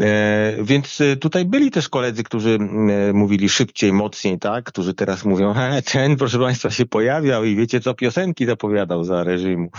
E, 0.00 0.56
więc 0.62 1.00
e, 1.00 1.16
tutaj 1.16 1.44
byli 1.44 1.70
też 1.70 1.88
koledzy, 1.88 2.24
którzy 2.24 2.58
e, 3.08 3.12
mówili 3.12 3.48
szybciej, 3.48 3.92
mocniej, 3.92 4.38
tak? 4.38 4.64
Którzy 4.64 4.94
teraz 4.94 5.24
mówią, 5.24 5.54
he, 5.58 5.82
ten, 5.82 6.16
proszę 6.16 6.38
Państwa, 6.38 6.70
się 6.70 6.86
pojawiał 6.86 7.44
i 7.44 7.56
wiecie 7.56 7.80
co, 7.80 7.94
piosenki 7.94 8.46
zapowiadał 8.46 9.04
za 9.04 9.24
reżimu. 9.24 9.70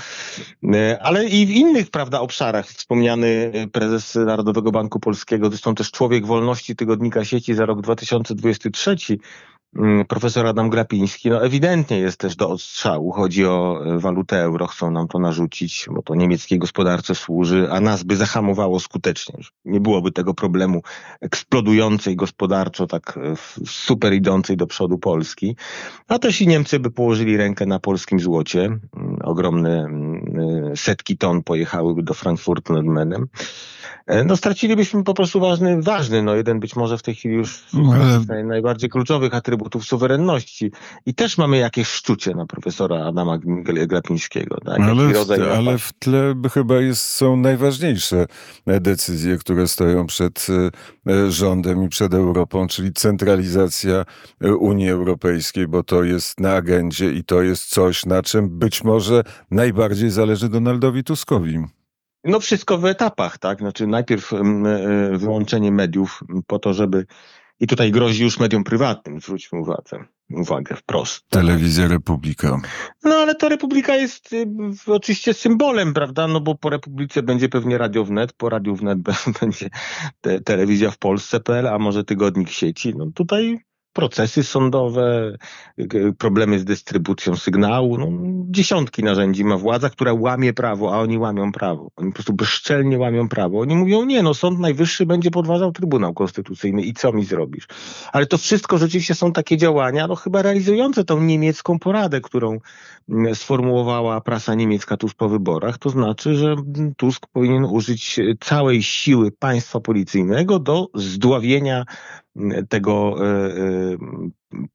Ale 1.02 1.26
i 1.26 1.46
w 1.46 1.50
innych, 1.50 1.92
prawda, 1.92 2.20
obszarach 2.20 2.68
wspomniany 2.68 3.52
prezes 3.72 4.16
Narodowego 4.16 4.72
Banku 4.72 5.00
Polskiego, 5.00 5.50
zresztą 5.50 5.76
też 5.76 5.92
człowiek 5.92 6.26
wolności 6.26 6.76
tygodnika 6.76 7.26
sieci 7.26 7.54
za 7.54 7.66
rok 7.66 7.82
2023, 7.82 8.96
mm, 9.00 9.20
profesor 10.08 10.48
Adam 10.48 10.70
Glapiński, 10.70 11.30
no 11.30 11.46
ewidentnie 11.46 12.00
jest 12.00 12.18
też 12.18 12.36
do 12.36 12.50
odstrzału. 12.50 13.12
Chodzi 13.12 13.46
o 13.46 13.82
e, 13.86 14.00
walutę 14.00 14.42
euro, 14.42 14.68
chcą 14.68 14.92
nam 14.92 15.08
to 15.08 15.20
narzucić, 15.20 15.86
bo 15.92 16.02
to 16.02 16.16
niemieckiej 16.16 16.60
gospodarce 16.60 17.16
służy, 17.16 17.68
a 17.72 17.80
nas 17.80 18.04
by 18.04 18.16
zahamowało 18.16 18.80
skutecznie. 18.80 19.40
Nie 19.66 19.80
byłoby 19.80 20.12
tego 20.12 20.34
problemu 20.34 20.82
eksplodującej 21.22 22.16
gospodarczo, 22.16 22.88
tak 22.88 23.18
e, 23.18 23.34
super 23.66 24.14
idącej 24.14 24.58
do 24.58 24.68
przodu 24.68 24.98
Polski. 24.98 25.56
A 26.08 26.20
też 26.20 26.42
i 26.42 26.48
Niemcy 26.48 26.80
by 26.80 26.92
położyli 26.92 27.38
rękę 27.38 27.66
na 27.66 27.80
polskim 27.80 28.20
złocie. 28.20 28.66
Mm, 28.66 28.80
ogromne 29.24 29.80
mm, 29.80 30.76
setki 30.76 31.18
ton 31.18 31.44
pojechałyby 31.44 32.04
do 32.04 32.14
Frankfurtu 32.14 32.74
nad 32.74 32.86
Menem. 32.86 33.28
E, 34.10 34.24
no 34.24 34.38
stracilibyśmy 34.38 35.04
po 35.04 35.14
prostu 35.14 35.40
ważny, 35.40 35.82
ważny, 35.82 36.24
no 36.24 36.36
jeden 36.36 36.60
być 36.60 36.76
może 36.76 36.98
w 36.98 37.04
tej 37.04 37.16
chwili 37.16 37.36
już 37.36 37.64
no, 37.74 37.94
ale... 38.30 38.44
najbardziej 38.44 38.90
kluczowych 38.90 39.34
atrybutów 39.60 39.86
suwerenności. 39.86 40.72
I 41.06 41.14
też 41.14 41.38
mamy 41.38 41.58
jakieś 41.58 41.88
szczucie 41.88 42.36
na 42.36 42.46
profesora 42.46 43.06
Adama 43.06 43.38
Glapińskiego. 43.64 44.58
Tak? 44.66 44.80
Ale, 44.80 45.04
ale 45.58 45.78
w 45.78 45.94
tle 45.94 46.36
chyba 46.54 46.82
jest, 46.82 47.02
są 47.02 47.38
najważniejsze 47.38 48.26
decyzje, 48.68 49.38
które 49.38 49.68
stoją 49.68 50.08
przed 50.08 50.48
e, 51.08 51.32
rządem 51.32 51.84
i 51.84 51.90
przed 51.90 52.14
Europą, 52.14 52.68
czyli 52.68 52.94
centralizacja 52.94 54.06
e, 54.42 54.54
Unii 54.54 54.90
Europejskiej, 54.90 55.68
bo 55.68 55.84
to 55.84 56.04
jest 56.04 56.40
na 56.40 56.56
agendzie 56.56 57.12
i 57.12 57.24
to 57.24 57.42
jest 57.42 57.70
coś, 57.70 58.06
na 58.06 58.24
czym 58.24 58.60
być 58.60 58.84
może 58.84 59.24
najbardziej 59.52 60.10
zależy 60.10 60.50
Donaldowi 60.50 61.04
Tuskowi. 61.04 61.60
No 62.24 62.40
wszystko 62.40 62.78
w 62.78 62.86
etapach, 62.86 63.38
tak? 63.38 63.60
Znaczy 63.60 63.88
najpierw 63.88 64.34
e, 64.34 64.38
wyłączenie 65.18 65.72
mediów 65.72 66.24
po 66.48 66.60
to, 66.60 66.74
żeby 66.74 67.06
i 67.60 67.68
tutaj 67.68 67.92
grozi 67.92 68.24
już 68.24 68.40
mediom 68.40 68.64
prywatnym, 68.64 69.22
zwróćmy 69.22 69.60
uwagę, 69.60 70.06
uwagę 70.30 70.76
wprost. 70.76 71.30
Telewizja 71.30 71.88
Republika. 71.88 72.62
No 73.04 73.16
ale 73.16 73.36
to 73.36 73.50
Republika 73.50 73.96
jest 73.96 74.34
y, 74.34 74.48
oczywiście 74.88 75.34
symbolem, 75.34 75.94
prawda? 75.94 76.28
No 76.28 76.42
bo 76.42 76.56
po 76.56 76.70
Republice 76.70 77.24
będzie 77.24 77.50
pewnie 77.50 77.78
Radio 77.78 78.06
Wnet, 78.06 78.34
po 78.34 78.50
Radio 78.50 78.76
Wnet 78.76 79.00
będzie 79.42 79.70
te, 80.22 80.42
telewizja 80.42 80.92
w 80.92 80.98
Polsce.pl, 80.98 81.68
a 81.68 81.80
może 81.80 82.04
tygodnik 82.04 82.50
sieci. 82.50 82.94
No 82.98 83.06
tutaj 83.16 83.60
procesy 84.00 84.44
sądowe, 84.44 85.38
problemy 86.18 86.60
z 86.60 86.66
dystrybucją 86.66 87.36
sygnału. 87.36 87.98
No, 87.98 88.08
dziesiątki 88.50 89.04
narzędzi 89.04 89.44
ma 89.44 89.58
władza, 89.58 89.90
która 89.90 90.14
łamie 90.14 90.54
prawo, 90.54 90.94
a 90.94 91.00
oni 91.00 91.18
łamią 91.18 91.52
prawo. 91.52 91.92
Oni 91.96 92.10
po 92.10 92.16
prostu 92.16 92.34
bezczelnie 92.34 92.98
łamią 92.98 93.30
prawo. 93.30 93.60
Oni 93.60 93.76
mówią, 93.76 94.06
nie, 94.06 94.24
no 94.24 94.34
Sąd 94.34 94.60
Najwyższy 94.60 95.06
będzie 95.06 95.32
podważał 95.32 95.72
Trybunał 95.72 96.14
Konstytucyjny 96.14 96.82
i 96.82 96.94
co 96.94 97.14
mi 97.14 97.26
zrobisz? 97.26 97.68
Ale 98.14 98.26
to 98.26 98.38
wszystko 98.38 98.78
rzeczywiście 98.78 99.16
są 99.16 99.32
takie 99.32 99.58
działania, 99.58 100.08
no 100.08 100.16
chyba 100.16 100.42
realizujące 100.42 101.04
tą 101.04 101.22
niemiecką 101.22 101.80
poradę, 101.80 102.22
którą 102.22 102.60
mm, 103.10 103.36
sformułowała 103.36 104.22
prasa 104.22 104.56
niemiecka 104.56 104.98
tuż 104.98 105.14
po 105.14 105.30
wyborach. 105.30 105.78
To 105.78 105.90
znaczy, 105.90 106.36
że 106.36 106.56
Tusk 106.98 107.28
powinien 107.34 107.66
użyć 107.66 108.20
całej 108.40 108.84
siły 108.84 109.32
państwa 109.32 109.80
policyjnego 109.80 110.60
do 110.60 110.88
zdławienia 110.96 111.86
tego 112.70 113.16
e, 113.26 113.28
e, 113.94 113.98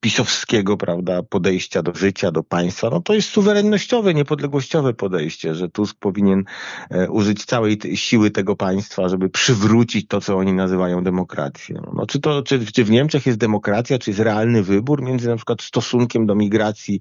pisowskiego 0.00 0.76
prawda, 0.76 1.22
podejścia 1.22 1.82
do 1.82 1.94
życia, 1.94 2.30
do 2.30 2.42
państwa, 2.42 2.90
no 2.90 3.00
to 3.00 3.14
jest 3.14 3.28
suwerennościowe, 3.28 4.14
niepodległościowe 4.14 4.94
podejście, 4.94 5.54
że 5.54 5.68
Tusk 5.68 5.96
powinien 6.00 6.44
e, 6.90 7.10
użyć 7.10 7.44
całej 7.44 7.78
siły 7.94 8.30
tego 8.30 8.56
państwa, 8.56 9.08
żeby 9.08 9.30
przywrócić 9.30 10.06
to, 10.08 10.20
co 10.20 10.36
oni 10.36 10.52
nazywają 10.52 11.04
demokracją. 11.04 11.92
No, 11.94 12.06
czy, 12.06 12.20
to, 12.20 12.42
czy, 12.42 12.66
czy 12.66 12.84
w 12.84 12.90
Niemczech 12.90 13.26
jest 13.26 13.38
demokracja, 13.38 13.98
czy 13.98 14.10
jest 14.10 14.20
realny 14.20 14.62
wybór 14.62 15.02
między 15.02 15.28
na 15.28 15.36
przykład 15.36 15.62
stosunkiem 15.62 16.26
do 16.26 16.34
migracji 16.34 17.00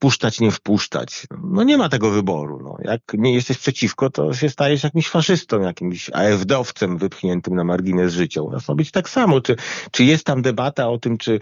wpuszczać, 0.00 0.40
nie 0.40 0.50
wpuszczać. 0.50 1.26
No 1.44 1.62
nie 1.62 1.78
ma 1.78 1.88
tego 1.88 2.10
wyboru. 2.10 2.60
No. 2.62 2.76
Jak 2.92 3.00
nie 3.14 3.34
jesteś 3.34 3.58
przeciwko, 3.58 4.10
to 4.10 4.34
się 4.34 4.50
stajesz 4.50 4.84
jakimś 4.84 5.08
faszystą, 5.08 5.60
jakimś 5.60 6.10
AfD-owcem 6.10 6.98
wypchniętym 6.98 7.54
na 7.54 7.64
margines 7.64 8.12
życia. 8.12 8.42
U 8.42 8.50
nas 8.50 8.68
ma 8.68 8.74
być 8.74 8.90
tak 8.90 9.08
samo. 9.08 9.40
Czy, 9.40 9.56
czy 9.90 10.04
jest 10.04 10.24
tam 10.24 10.42
debata 10.42 10.88
o 10.88 10.98
tym, 10.98 11.18
czy 11.18 11.40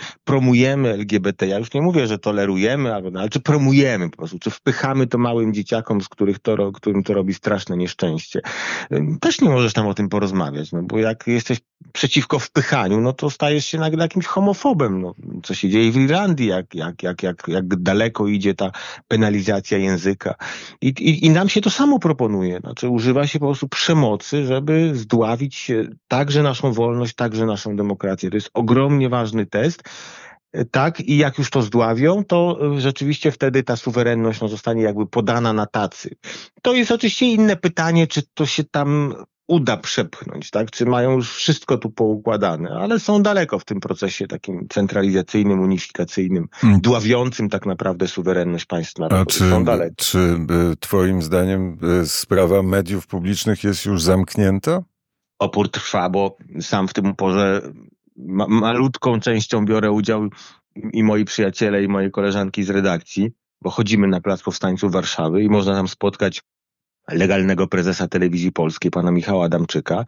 promujemy 0.59 0.89
LGBT? 0.89 1.47
Ja 1.47 1.59
już 1.59 1.73
nie 1.75 1.83
mówię, 1.83 2.07
że 2.07 2.19
tolerujemy, 2.19 2.95
albo, 2.95 3.19
ale 3.21 3.29
czy 3.29 3.41
promujemy 3.41 4.11
po 4.11 4.17
prostu, 4.17 4.39
czy 4.39 4.51
wpychamy 4.51 5.07
to 5.07 5.19
małym 5.19 5.55
dzieciakom, 5.55 6.01
z 6.01 6.09
których 6.09 6.39
to, 6.39 6.73
którym 6.73 7.03
to 7.03 7.15
robi 7.15 7.35
straszne 7.35 7.77
nieszczęście. 7.77 8.41
Też 9.21 9.41
nie 9.41 9.49
możesz 9.49 9.73
tam 9.73 9.87
o 9.87 9.95
tym 9.95 10.09
porozmawiać, 10.09 10.73
no 10.73 10.83
bo 10.83 10.99
jak 10.99 11.27
jesteś 11.27 11.59
przeciwko 11.93 12.39
wpychaniu, 12.39 13.01
no 13.01 13.13
to 13.13 13.31
stajesz 13.31 13.67
się 13.67 13.79
nagle 13.79 14.03
jakimś 14.03 14.27
homofobem. 14.27 15.03
No, 15.03 15.15
co 15.43 15.55
się 15.55 15.69
dzieje 15.69 15.93
w 15.93 15.97
Irlandii, 15.97 16.47
jak, 16.47 16.75
jak, 16.75 17.03
jak, 17.03 17.23
jak, 17.23 17.49
jak 17.49 17.67
daleko 17.67 18.27
idzie 18.27 18.55
ta 18.55 18.71
penalizacja 19.09 19.79
języka. 19.79 20.35
I, 20.81 20.89
i, 20.89 21.27
I 21.27 21.31
nam 21.31 21.49
się 21.49 21.61
to 21.61 21.71
samo 21.71 21.99
proponuje. 21.99 22.61
Znaczy 22.61 22.89
używa 22.89 23.27
się 23.27 23.39
po 23.39 23.47
prostu 23.47 23.69
przemocy, 23.69 24.47
żeby 24.47 24.91
zdławić 24.95 25.71
także 26.09 26.43
naszą 26.43 26.73
wolność, 26.73 27.15
także 27.15 27.47
naszą 27.47 27.77
demokrację. 27.77 28.31
To 28.31 28.37
jest 28.37 28.51
ogromnie 28.55 29.09
ważny 29.09 29.47
test. 29.47 29.83
Tak, 30.71 31.01
i 31.01 31.17
jak 31.17 31.39
już 31.39 31.51
to 31.51 31.63
zdławią, 31.63 32.25
to 32.25 32.59
rzeczywiście 32.79 33.33
wtedy 33.33 33.63
ta 33.63 33.77
suwerenność 33.77 34.41
no, 34.41 34.49
zostanie 34.49 34.83
jakby 34.83 35.07
podana 35.07 35.53
na 35.53 35.67
tacy. 35.67 36.17
To 36.63 36.75
jest 36.75 36.91
oczywiście 36.91 37.27
inne 37.27 37.57
pytanie, 37.57 38.07
czy 38.07 38.23
to 38.35 38.47
się 38.47 38.65
tam 38.65 39.15
uda 39.49 39.77
przepchnąć, 39.77 40.51
tak? 40.51 40.71
Czy 40.71 40.87
mają 40.87 41.13
już 41.13 41.33
wszystko 41.35 41.79
tu 41.79 41.91
poukładane, 41.91 42.71
ale 42.71 43.01
są 43.01 43.23
daleko 43.23 43.59
w 43.59 43.65
tym 43.65 43.81
procesie 43.81 44.27
takim 44.27 44.67
centralizacyjnym, 44.69 45.61
unifikacyjnym, 45.61 46.49
hmm. 46.53 46.81
dławiącym 46.81 47.49
tak 47.49 47.67
naprawdę 47.67 48.09
suwerenność 48.09 48.65
państw 48.65 48.99
narodowych. 48.99 49.29
czy, 49.29 49.51
są 49.51 49.65
daleko. 49.65 49.95
Czy 49.97 50.19
y, 50.73 50.77
twoim 50.81 51.23
zdaniem 51.23 51.79
y, 52.03 52.09
sprawa 52.09 52.63
mediów 52.63 53.07
publicznych 53.07 53.65
jest 53.65 53.85
już 53.85 54.03
zamknięta? 54.03 54.83
Opór 55.39 55.71
trwa, 55.71 56.11
bo 56.11 56.37
sam 56.61 56.89
w 56.89 56.93
tym 56.93 57.11
uporze 57.11 57.63
ma 58.19 58.47
malutką 58.49 59.21
częścią 59.21 59.65
biorę 59.65 59.91
udział 59.91 60.29
i 60.93 61.03
moi 61.03 61.25
przyjaciele, 61.25 61.85
i 61.85 61.89
moje 61.89 62.11
koleżanki 62.11 62.65
z 62.65 62.71
redakcji, 62.71 63.31
bo 63.63 63.71
chodzimy 63.71 64.09
na 64.09 64.21
Plac 64.21 64.43
Powstańców 64.43 64.93
Warszawy 64.93 65.43
i 65.43 65.49
można 65.49 65.75
tam 65.75 65.89
spotkać 65.89 66.43
legalnego 67.09 67.67
prezesa 67.67 68.09
telewizji 68.09 68.53
polskiej, 68.53 68.91
pana 68.91 69.11
Michała 69.11 69.45
Adamczyka, 69.45 70.05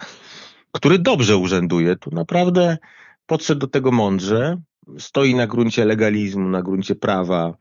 który 0.72 0.98
dobrze 0.98 1.36
urzęduje. 1.36 1.96
Tu 1.96 2.10
naprawdę 2.10 2.78
podszedł 3.26 3.60
do 3.60 3.66
tego 3.66 3.92
mądrze, 3.92 4.60
stoi 4.98 5.34
na 5.34 5.46
gruncie 5.46 5.84
legalizmu, 5.84 6.48
na 6.48 6.62
gruncie 6.62 6.94
prawa, 6.94 7.54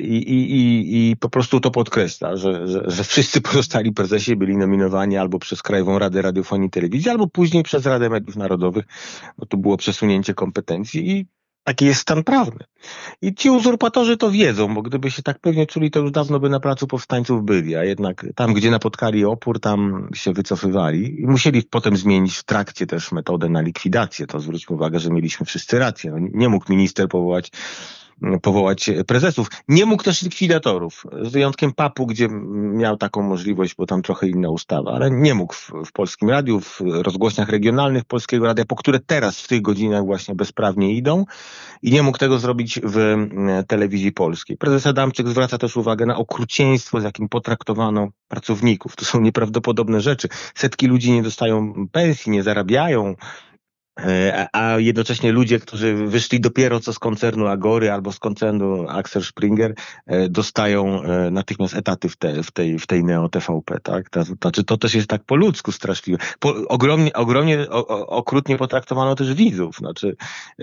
i, 0.00 0.16
i, 0.16 0.52
i, 0.52 1.10
i 1.10 1.16
po 1.16 1.28
prostu 1.28 1.60
to 1.60 1.70
podkreśla, 1.70 2.36
że, 2.36 2.66
że, 2.66 2.82
że 2.86 3.04
wszyscy 3.04 3.40
pozostali 3.40 3.92
prezesi 3.92 4.36
byli 4.36 4.56
nominowani 4.56 5.16
albo 5.16 5.38
przez 5.38 5.62
Krajową 5.62 5.98
Radę 5.98 6.22
Radiofonii 6.22 6.66
i 6.66 6.70
Telewizji, 6.70 7.10
albo 7.10 7.26
później 7.26 7.62
przez 7.62 7.86
Radę 7.86 8.10
Mediów 8.10 8.36
Narodowych, 8.36 8.84
bo 9.38 9.46
to 9.46 9.56
było 9.56 9.76
przesunięcie 9.76 10.34
kompetencji 10.34 11.10
i 11.10 11.26
Taki 11.68 11.84
jest 11.84 12.00
stan 12.00 12.24
prawny. 12.24 12.64
I 13.22 13.34
ci 13.34 13.50
uzurpatorzy 13.50 14.16
to 14.16 14.30
wiedzą, 14.30 14.74
bo 14.74 14.82
gdyby 14.82 15.10
się 15.10 15.22
tak 15.22 15.38
pewnie 15.38 15.66
czuli, 15.66 15.90
to 15.90 16.00
już 16.00 16.10
dawno 16.10 16.40
by 16.40 16.48
na 16.48 16.60
placu 16.60 16.86
powstańców 16.86 17.44
byli, 17.44 17.76
a 17.76 17.84
jednak 17.84 18.26
tam, 18.34 18.54
gdzie 18.54 18.70
napotkali 18.70 19.24
opór, 19.24 19.60
tam 19.60 20.08
się 20.14 20.32
wycofywali 20.32 21.20
i 21.20 21.26
musieli 21.26 21.62
potem 21.62 21.96
zmienić 21.96 22.36
w 22.36 22.44
trakcie 22.44 22.86
też 22.86 23.12
metodę 23.12 23.48
na 23.48 23.60
likwidację. 23.60 24.26
To 24.26 24.40
zwróćmy 24.40 24.76
uwagę, 24.76 24.98
że 24.98 25.10
mieliśmy 25.10 25.46
wszyscy 25.46 25.78
rację. 25.78 26.10
No, 26.10 26.28
nie 26.32 26.48
mógł 26.48 26.72
minister 26.72 27.08
powołać 27.08 27.50
powołać 28.42 28.90
prezesów. 29.06 29.48
Nie 29.68 29.86
mógł 29.86 30.02
też 30.02 30.22
likwidatorów, 30.22 31.04
z 31.22 31.32
wyjątkiem 31.32 31.72
PAP-u, 31.72 32.06
gdzie 32.06 32.28
miał 32.52 32.96
taką 32.96 33.22
możliwość, 33.22 33.74
bo 33.74 33.86
tam 33.86 34.02
trochę 34.02 34.28
inna 34.28 34.50
ustawa, 34.50 34.92
ale 34.92 35.10
nie 35.10 35.34
mógł 35.34 35.54
w, 35.54 35.72
w 35.86 35.92
Polskim 35.92 36.30
Radiu, 36.30 36.60
w 36.60 36.80
rozgłośniach 36.80 37.48
regionalnych 37.48 38.04
Polskiego 38.04 38.46
Radia, 38.46 38.64
po 38.64 38.76
które 38.76 39.00
teraz 39.00 39.40
w 39.40 39.48
tych 39.48 39.62
godzinach 39.62 40.04
właśnie 40.04 40.34
bezprawnie 40.34 40.94
idą 40.94 41.24
i 41.82 41.90
nie 41.92 42.02
mógł 42.02 42.18
tego 42.18 42.38
zrobić 42.38 42.80
w 42.84 43.26
telewizji 43.68 44.12
polskiej. 44.12 44.56
Prezes 44.56 44.86
Adamczyk 44.86 45.28
zwraca 45.28 45.58
też 45.58 45.76
uwagę 45.76 46.06
na 46.06 46.16
okrucieństwo, 46.16 47.00
z 47.00 47.04
jakim 47.04 47.28
potraktowano 47.28 48.08
pracowników. 48.28 48.96
To 48.96 49.04
są 49.04 49.20
nieprawdopodobne 49.20 50.00
rzeczy. 50.00 50.28
Setki 50.54 50.86
ludzi 50.86 51.12
nie 51.12 51.22
dostają 51.22 51.74
pensji, 51.92 52.32
nie 52.32 52.42
zarabiają, 52.42 53.14
a 54.52 54.78
jednocześnie 54.78 55.32
ludzie, 55.32 55.58
którzy 55.58 55.94
wyszli 55.94 56.40
dopiero 56.40 56.80
co 56.80 56.92
z 56.92 56.98
koncernu 56.98 57.46
Agory 57.46 57.90
albo 57.92 58.12
z 58.12 58.18
koncernu 58.18 58.88
Axel 58.88 59.22
Springer, 59.22 59.74
e, 60.06 60.28
dostają 60.28 61.02
e, 61.02 61.30
natychmiast 61.30 61.76
etaty 61.76 62.08
w, 62.08 62.16
te, 62.16 62.42
w, 62.42 62.50
tej, 62.50 62.78
w 62.78 62.86
tej 62.86 63.04
Neo 63.04 63.28
TVP, 63.28 63.80
tak? 63.80 64.10
To, 64.10 64.24
znaczy 64.24 64.64
to 64.64 64.76
też 64.76 64.94
jest 64.94 65.08
tak 65.08 65.24
po 65.24 65.36
ludzku 65.36 65.72
straszliwe. 65.72 66.18
Po, 66.38 66.54
ogromnie, 66.68 67.12
ogromnie 67.12 67.66
o, 67.70 68.06
okrutnie 68.06 68.58
potraktowano 68.58 69.14
też 69.14 69.34
widzów. 69.34 69.76
Znaczy 69.76 70.16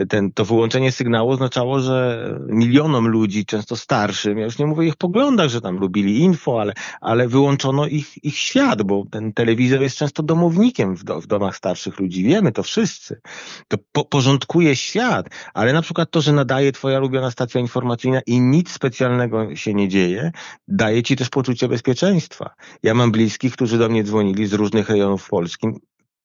ten, 0.09 0.31
to 0.31 0.45
wyłączenie 0.45 0.91
sygnału 0.91 1.29
oznaczało, 1.29 1.79
że 1.79 2.29
milionom 2.47 3.07
ludzi, 3.07 3.45
często 3.45 3.75
starszym, 3.75 4.37
ja 4.37 4.45
już 4.45 4.57
nie 4.57 4.65
mówię 4.65 4.79
o 4.81 4.83
ich 4.83 4.95
poglądach, 4.95 5.49
że 5.49 5.61
tam 5.61 5.77
lubili 5.77 6.19
info, 6.19 6.61
ale, 6.61 6.73
ale 7.01 7.27
wyłączono 7.27 7.87
ich, 7.87 8.23
ich 8.23 8.37
świat, 8.37 8.81
bo 8.81 9.05
ten 9.11 9.33
telewizor 9.33 9.81
jest 9.81 9.97
często 9.97 10.23
domownikiem 10.23 10.95
w, 10.95 11.03
do, 11.03 11.21
w 11.21 11.27
domach 11.27 11.57
starszych 11.57 11.99
ludzi. 11.99 12.23
Wiemy 12.23 12.51
to 12.51 12.63
wszyscy. 12.63 13.21
To 13.67 13.77
po 13.91 14.05
porządkuje 14.05 14.75
świat, 14.75 15.29
ale 15.53 15.73
na 15.73 15.81
przykład 15.81 16.11
to, 16.11 16.21
że 16.21 16.33
nadaje 16.33 16.71
twoja 16.71 16.99
ulubiona 16.99 17.31
stacja 17.31 17.61
informacyjna 17.61 18.21
i 18.25 18.39
nic 18.39 18.71
specjalnego 18.71 19.55
się 19.55 19.73
nie 19.73 19.87
dzieje, 19.87 20.31
daje 20.67 21.03
ci 21.03 21.15
też 21.15 21.29
poczucie 21.29 21.67
bezpieczeństwa. 21.67 22.53
Ja 22.83 22.93
mam 22.93 23.11
bliskich, 23.11 23.53
którzy 23.53 23.77
do 23.77 23.89
mnie 23.89 24.03
dzwonili 24.03 24.47
z 24.47 24.53
różnych 24.53 24.89
rejonów 24.89 25.29
Polski, 25.29 25.67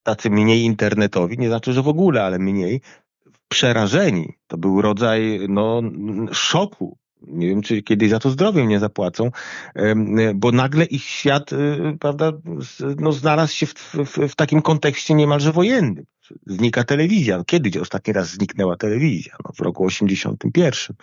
tacy 0.03 0.31
mniej 0.31 0.63
internetowi, 0.63 1.39
nie 1.39 1.49
znaczy, 1.49 1.73
że 1.73 1.83
w 1.83 1.89
ogóle, 1.89 2.25
ale 2.25 2.39
mniej, 2.39 2.81
przerażeni. 3.49 4.35
To 4.47 4.59
był 4.59 4.83
rodzaj 4.83 5.41
no, 5.49 5.83
szoku. 6.33 6.99
Nie 7.23 7.49
wiem, 7.49 7.63
czy 7.63 7.83
kiedyś 7.83 8.11
za 8.11 8.19
to 8.19 8.31
zdrowiem 8.31 8.69
nie 8.69 8.79
zapłacą, 8.79 9.31
bo 10.35 10.53
nagle 10.53 10.85
ich 10.85 11.05
świat, 11.05 11.53
y, 11.53 11.97
prawda, 12.01 12.33
no, 12.99 13.13
znalazł 13.13 13.55
się 13.55 13.67
w, 13.67 13.75
w, 13.75 14.29
w 14.29 14.35
takim 14.35 14.63
kontekście 14.63 15.15
niemalże 15.15 15.53
wojennym 15.53 16.05
znika 16.47 16.85
telewizja. 16.85 17.39
No, 17.39 17.45
Kiedyś 17.45 17.77
ostatni 17.77 18.13
raz 18.13 18.29
zniknęła 18.29 18.77
telewizja? 18.77 19.37
No, 19.45 19.51
w 19.55 19.61
roku 19.61 19.85
81. 19.85 20.97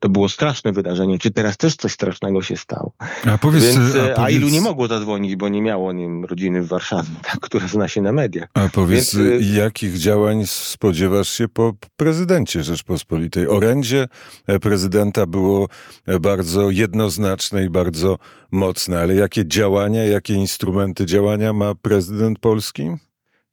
To 0.00 0.08
było 0.08 0.28
straszne 0.28 0.72
wydarzenie. 0.72 1.18
Czy 1.18 1.30
teraz 1.30 1.56
też 1.56 1.76
coś 1.76 1.92
strasznego 1.92 2.42
się 2.42 2.56
stało? 2.56 2.92
A, 3.26 3.38
powiedz, 3.38 3.64
Więc, 3.64 3.78
a, 3.78 4.12
a, 4.12 4.14
powiedz, 4.14 4.36
ilu 4.36 4.48
nie 4.48 4.60
mogło 4.60 4.88
zadzwonić, 4.88 5.36
bo 5.36 5.48
nie 5.48 5.62
miało 5.62 5.92
nie 5.92 6.04
wiem, 6.04 6.24
rodziny 6.24 6.62
w 6.62 6.68
Warszawie, 6.68 7.10
tak, 7.22 7.40
która 7.46 7.68
zna 7.68 7.88
się 7.88 8.02
na 8.02 8.12
mediach. 8.12 8.48
A 8.54 8.68
powiedz, 8.68 9.14
Więc, 9.14 9.42
y- 9.42 9.54
jakich 9.54 9.98
działań 9.98 10.46
spodziewasz 10.46 11.28
się 11.28 11.48
po 11.48 11.72
prezydencie 11.96 12.62
Rzeczpospolitej? 12.62 13.48
Orędzie 13.48 14.08
e, 14.46 14.58
prezydenta 14.58 15.26
było 15.26 15.68
e, 16.06 16.20
bardzo 16.20 16.70
jednoznaczne 16.70 17.64
i 17.64 17.70
bardzo 17.70 18.18
mocne, 18.50 19.00
ale 19.00 19.14
jakie 19.14 19.46
działania, 19.46 20.04
jakie 20.04 20.34
instrumenty 20.34 21.06
działania 21.06 21.52
ma 21.52 21.74
prezydent 21.74 22.38
Polski? 22.38 22.90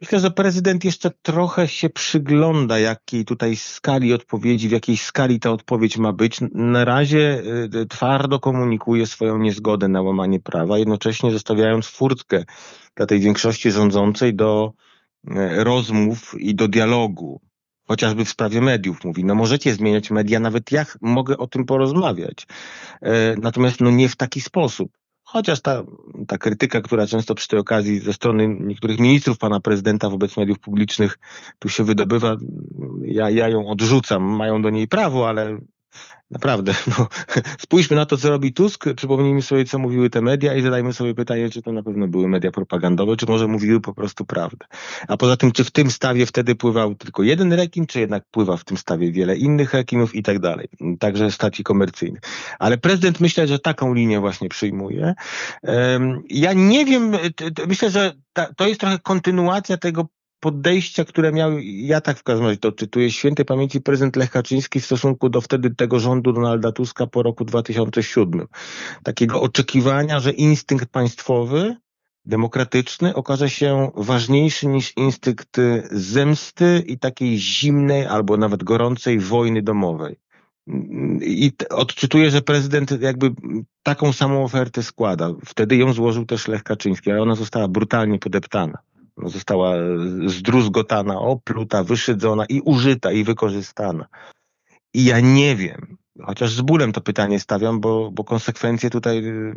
Myślę, 0.01 0.19
że 0.19 0.31
prezydent 0.31 0.85
jeszcze 0.85 1.11
trochę 1.21 1.67
się 1.67 1.89
przygląda, 1.89 2.79
jakiej 2.79 3.25
tutaj 3.25 3.55
skali 3.55 4.13
odpowiedzi, 4.13 4.69
w 4.69 4.71
jakiej 4.71 4.97
skali 4.97 5.39
ta 5.39 5.51
odpowiedź 5.51 5.97
ma 5.97 6.13
być. 6.13 6.39
Na 6.51 6.85
razie 6.85 7.43
y, 7.75 7.85
twardo 7.85 8.39
komunikuje 8.39 9.07
swoją 9.07 9.37
niezgodę 9.37 9.87
na 9.87 10.01
łamanie 10.01 10.39
prawa, 10.39 10.77
jednocześnie 10.77 11.31
zostawiając 11.31 11.87
furtkę 11.87 12.43
dla 12.95 13.05
tej 13.05 13.19
większości 13.19 13.71
rządzącej 13.71 14.35
do 14.35 14.73
y, 15.27 15.63
rozmów 15.63 16.35
i 16.39 16.55
do 16.55 16.67
dialogu. 16.67 17.41
Chociażby 17.87 18.25
w 18.25 18.29
sprawie 18.29 18.61
mediów 18.61 19.03
mówi, 19.03 19.25
no 19.25 19.35
możecie 19.35 19.73
zmieniać 19.73 20.11
media, 20.11 20.39
nawet 20.39 20.71
ja 20.71 20.85
mogę 21.01 21.37
o 21.37 21.47
tym 21.47 21.65
porozmawiać. 21.65 22.47
Y, 23.03 23.07
Natomiast 23.41 23.81
no 23.81 23.91
nie 23.91 24.09
w 24.09 24.15
taki 24.15 24.41
sposób. 24.41 24.98
Chociaż 25.31 25.61
ta, 25.61 25.83
ta 26.27 26.37
krytyka, 26.37 26.81
która 26.81 27.07
często 27.07 27.35
przy 27.35 27.47
tej 27.47 27.59
okazji 27.59 27.99
ze 27.99 28.13
strony 28.13 28.47
niektórych 28.59 28.99
ministrów 28.99 29.37
pana 29.37 29.59
prezydenta 29.59 30.09
wobec 30.09 30.37
mediów 30.37 30.59
publicznych 30.59 31.19
tu 31.59 31.69
się 31.69 31.83
wydobywa, 31.83 32.35
ja, 33.01 33.29
ja 33.29 33.49
ją 33.49 33.67
odrzucam. 33.67 34.23
Mają 34.23 34.61
do 34.61 34.69
niej 34.69 34.87
prawo, 34.87 35.29
ale 35.29 35.57
naprawdę, 36.31 36.73
no, 36.97 37.07
spójrzmy 37.59 37.95
na 37.95 38.05
to, 38.05 38.17
co 38.17 38.29
robi 38.29 38.53
Tusk, 38.53 38.85
przypomnijmy 38.95 39.41
sobie, 39.41 39.65
co 39.65 39.79
mówiły 39.79 40.09
te 40.09 40.21
media 40.21 40.55
i 40.55 40.61
zadajmy 40.61 40.93
sobie 40.93 41.15
pytanie, 41.15 41.49
czy 41.49 41.61
to 41.61 41.71
na 41.71 41.83
pewno 41.83 42.07
były 42.07 42.27
media 42.27 42.51
propagandowe, 42.51 43.17
czy 43.17 43.25
może 43.25 43.47
mówiły 43.47 43.81
po 43.81 43.93
prostu 43.93 44.25
prawdę. 44.25 44.65
A 45.07 45.17
poza 45.17 45.37
tym, 45.37 45.51
czy 45.51 45.63
w 45.63 45.71
tym 45.71 45.91
stawie 45.91 46.25
wtedy 46.25 46.55
pływał 46.55 46.95
tylko 46.95 47.23
jeden 47.23 47.53
rekin, 47.53 47.87
czy 47.87 47.99
jednak 47.99 48.23
pływa 48.31 48.57
w 48.57 48.63
tym 48.63 48.77
stawie 48.77 49.11
wiele 49.11 49.37
innych 49.37 49.73
rekinów 49.73 50.15
i 50.15 50.23
tak 50.23 50.39
dalej. 50.39 50.67
Także 50.99 51.31
stacji 51.31 51.63
komercyjnych. 51.63 52.21
Ale 52.59 52.77
prezydent 52.77 53.19
myślę, 53.19 53.47
że 53.47 53.59
taką 53.59 53.93
linię 53.93 54.19
właśnie 54.19 54.49
przyjmuje. 54.49 55.13
Ja 56.29 56.53
nie 56.53 56.85
wiem, 56.85 57.11
myślę, 57.67 57.89
że 57.89 58.13
to 58.57 58.67
jest 58.67 58.79
trochę 58.79 58.99
kontynuacja 58.99 59.77
tego 59.77 60.07
podejścia, 60.39 61.05
które 61.05 61.31
miał, 61.31 61.51
ja 61.63 62.01
tak 62.01 62.17
w 62.17 62.23
każdym 62.23 62.45
razie 62.45 62.59
to 62.59 62.71
czytuję, 62.71 63.11
świętej 63.11 63.45
pamięci 63.45 63.81
prezydent 63.81 64.15
Lech 64.15 64.31
Kaczyński 64.31 64.79
w 64.79 64.85
stosunku 64.85 65.29
do 65.29 65.41
wtedy 65.41 65.75
tego 65.75 65.99
rządu 65.99 66.33
Donalda 66.33 66.71
Tuska 66.71 67.07
po 67.07 67.23
roku 67.23 67.45
2007. 67.45 68.47
Takiego 69.03 69.41
oczekiwania, 69.41 70.19
że 70.19 70.31
instynkt 70.31 70.89
państwowy, 70.89 71.75
demokratyczny 72.25 73.15
okaże 73.15 73.49
się 73.49 73.91
ważniejszy 73.95 74.67
niż 74.67 74.97
instynkt 74.97 75.57
zemsty 75.91 76.83
i 76.87 76.99
takiej 76.99 77.37
zimnej 77.37 78.05
albo 78.05 78.37
nawet 78.37 78.63
gorącej 78.63 79.19
wojny 79.19 79.61
domowej. 79.61 80.19
I 81.21 81.51
odczytuję, 81.69 82.31
że 82.31 82.41
prezydent 82.41 83.01
jakby 83.01 83.31
taką 83.83 84.13
samą 84.13 84.43
ofertę 84.43 84.83
składa. 84.83 85.29
Wtedy 85.45 85.75
ją 85.75 85.93
złożył 85.93 86.25
też 86.25 86.47
Lech 86.47 86.63
Kaczyński, 86.63 87.11
ale 87.11 87.21
ona 87.21 87.35
została 87.35 87.67
brutalnie 87.67 88.19
podeptana. 88.19 88.77
Ona 89.19 89.29
Została 89.29 89.73
zdruzgotana, 90.25 91.19
opluta, 91.19 91.83
wyszydzona 91.83 92.45
i 92.45 92.61
użyta 92.61 93.11
i 93.11 93.23
wykorzystana. 93.23 94.05
I 94.93 95.05
ja 95.05 95.19
nie 95.19 95.55
wiem, 95.55 95.97
chociaż 96.25 96.53
z 96.53 96.61
bólem 96.61 96.91
to 96.91 97.01
pytanie 97.01 97.39
stawiam, 97.39 97.79
bo, 97.79 98.11
bo 98.11 98.23
konsekwencje 98.23 98.89
tutaj 98.89 99.25
y, 99.25 99.53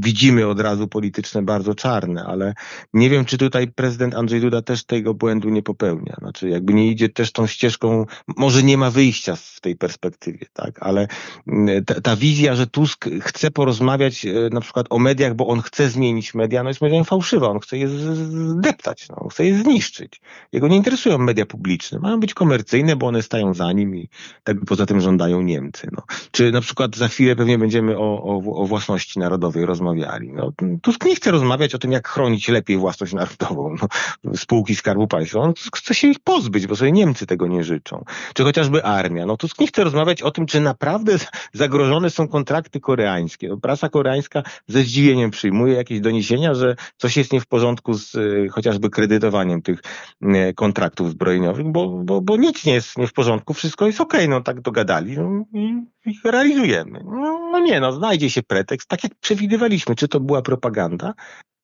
widzimy 0.00 0.46
od 0.46 0.60
razu 0.60 0.88
polityczne 0.88 1.42
bardzo 1.42 1.74
czarne, 1.74 2.24
ale 2.24 2.54
nie 2.94 3.10
wiem, 3.10 3.24
czy 3.24 3.38
tutaj 3.38 3.68
prezydent 3.68 4.14
Andrzej 4.14 4.40
Duda 4.40 4.62
też 4.62 4.84
tego 4.84 5.14
błędu 5.14 5.48
nie 5.48 5.62
popełnia. 5.62 6.16
Znaczy, 6.18 6.48
jakby 6.48 6.74
nie 6.74 6.88
idzie 6.88 7.08
też 7.08 7.32
tą 7.32 7.46
ścieżką, 7.46 8.06
może 8.36 8.62
nie 8.62 8.78
ma 8.78 8.90
wyjścia 8.90 9.36
w 9.36 9.60
tej 9.60 9.76
perspektywie, 9.76 10.46
tak, 10.52 10.82
ale 10.82 11.08
y, 11.48 11.82
ta, 11.86 12.00
ta 12.00 12.16
wizja, 12.16 12.54
że 12.54 12.66
Tusk 12.66 13.08
chce 13.20 13.50
porozmawiać 13.50 14.24
y, 14.24 14.50
na 14.52 14.60
przykład 14.60 14.86
o 14.90 14.98
mediach, 14.98 15.34
bo 15.34 15.46
on 15.46 15.60
chce 15.60 15.88
zmienić 15.88 16.34
media, 16.34 16.62
no 16.62 16.70
jest 16.70 16.80
zdaniem 16.80 17.04
fałszywa. 17.04 17.48
On 17.48 17.60
chce 17.60 17.78
je 17.78 17.88
zdeptać, 17.88 19.08
no, 19.08 19.16
on 19.16 19.28
chce 19.28 19.44
je 19.44 19.58
zniszczyć. 19.58 20.20
Jego 20.52 20.68
nie 20.68 20.76
interesują 20.76 21.18
media 21.18 21.46
publiczne. 21.46 21.98
Mają 21.98 22.20
być 22.20 22.34
komercyjne, 22.34 22.96
bo 22.96 23.06
one 23.06 23.22
stają 23.22 23.54
za 23.54 23.72
nim 23.72 23.96
i 23.96 24.08
tego 24.44 24.64
poza 24.66 24.86
tym 24.86 25.00
żądają 25.00 25.42
Niemcy. 25.42 25.88
No. 25.92 26.02
Czy 26.30 26.52
na 26.52 26.60
przykład 26.60 26.96
za 26.96 27.08
chwilę 27.08 27.36
pewnie 27.36 27.58
będziemy 27.58 27.98
o, 27.98 28.22
o, 28.22 28.62
o 28.62 28.66
własności 28.66 29.18
narodowej 29.18 29.66
rozmawiali. 29.66 30.32
No, 30.32 30.52
Tusk 30.82 31.04
nie 31.04 31.16
chce 31.16 31.30
rozmawiać 31.30 31.74
o 31.74 31.78
tym, 31.78 31.92
jak 31.92 32.08
chronić 32.08 32.48
lepiej 32.48 32.76
własność 32.76 33.12
narodową, 33.12 33.76
no, 33.82 34.36
spółki 34.36 34.76
Skarbu 34.76 35.08
Państwa. 35.08 35.40
On 35.40 35.52
chce 35.74 35.94
się 35.94 36.08
ich 36.08 36.20
pozbyć, 36.20 36.66
bo 36.66 36.76
sobie 36.76 36.92
Niemcy 36.92 37.26
tego 37.26 37.46
nie 37.46 37.64
życzą. 37.64 38.04
Czy 38.34 38.44
chociażby 38.44 38.84
armia. 38.84 39.26
No, 39.26 39.36
Tusk 39.36 39.60
nie 39.60 39.66
chce 39.66 39.84
rozmawiać 39.84 40.22
o 40.22 40.30
tym, 40.30 40.46
czy 40.46 40.60
naprawdę 40.60 41.16
zagrożone 41.52 42.10
są 42.10 42.28
kontrakty 42.28 42.80
koreańskie. 42.80 43.48
No, 43.48 43.56
prasa 43.56 43.88
koreańska 43.88 44.42
ze 44.66 44.82
zdziwieniem 44.82 45.30
przyjmuje 45.30 45.74
jakieś 45.74 46.00
doniesienia, 46.00 46.54
że 46.54 46.76
coś 46.96 47.16
jest 47.16 47.32
nie 47.32 47.40
w 47.40 47.46
porządku 47.46 47.94
z 47.94 48.14
y, 48.14 48.48
chociażby 48.52 48.90
kredytowaniem 48.90 49.62
tych 49.62 49.82
y, 50.22 50.54
kontraktów 50.54 51.10
zbrojeniowych, 51.10 51.66
bo, 51.66 51.88
bo, 51.88 52.20
bo 52.20 52.36
nic 52.36 52.64
nie 52.64 52.72
jest 52.74 52.98
nie 52.98 53.06
w 53.06 53.12
porządku, 53.12 53.54
wszystko 53.54 53.86
jest 53.86 54.00
okej, 54.00 54.28
no 54.28 54.40
tak 54.40 54.60
dogadali 54.60 55.16
no, 55.18 55.44
i, 55.52 55.71
i 56.06 56.14
realizujemy. 56.24 57.04
No, 57.04 57.50
no 57.52 57.58
nie, 57.58 57.80
no 57.80 57.92
znajdzie 57.92 58.30
się 58.30 58.42
pretekst, 58.42 58.88
tak 58.88 59.04
jak 59.04 59.14
przewidywaliśmy, 59.14 59.94
czy 59.94 60.08
to 60.08 60.20
była 60.20 60.42
propaganda. 60.42 61.14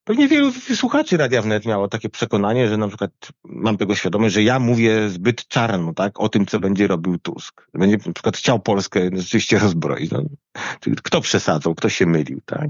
Pewnie 0.08 0.28
wielu 0.28 0.52
słuchaczy 0.52 1.16
Radia 1.16 1.42
Wnet 1.42 1.66
miało 1.66 1.88
takie 1.88 2.08
przekonanie, 2.08 2.68
że 2.68 2.76
na 2.76 2.88
przykład 2.88 3.10
mam 3.44 3.76
tego 3.76 3.94
świadomość, 3.94 4.34
że 4.34 4.42
ja 4.42 4.58
mówię 4.58 5.08
zbyt 5.08 5.48
czarno, 5.48 5.94
tak, 5.94 6.20
o 6.20 6.28
tym, 6.28 6.46
co 6.46 6.60
będzie 6.60 6.86
robił 6.86 7.18
Tusk. 7.18 7.66
Będzie 7.74 7.96
na 8.06 8.12
przykład 8.12 8.36
chciał 8.36 8.60
Polskę 8.60 9.10
rzeczywiście 9.12 9.58
rozbroić. 9.58 10.10
No, 10.10 10.22
kto 11.02 11.20
przesadzał, 11.20 11.74
kto 11.74 11.88
się 11.88 12.06
mylił, 12.06 12.40
tak? 12.44 12.68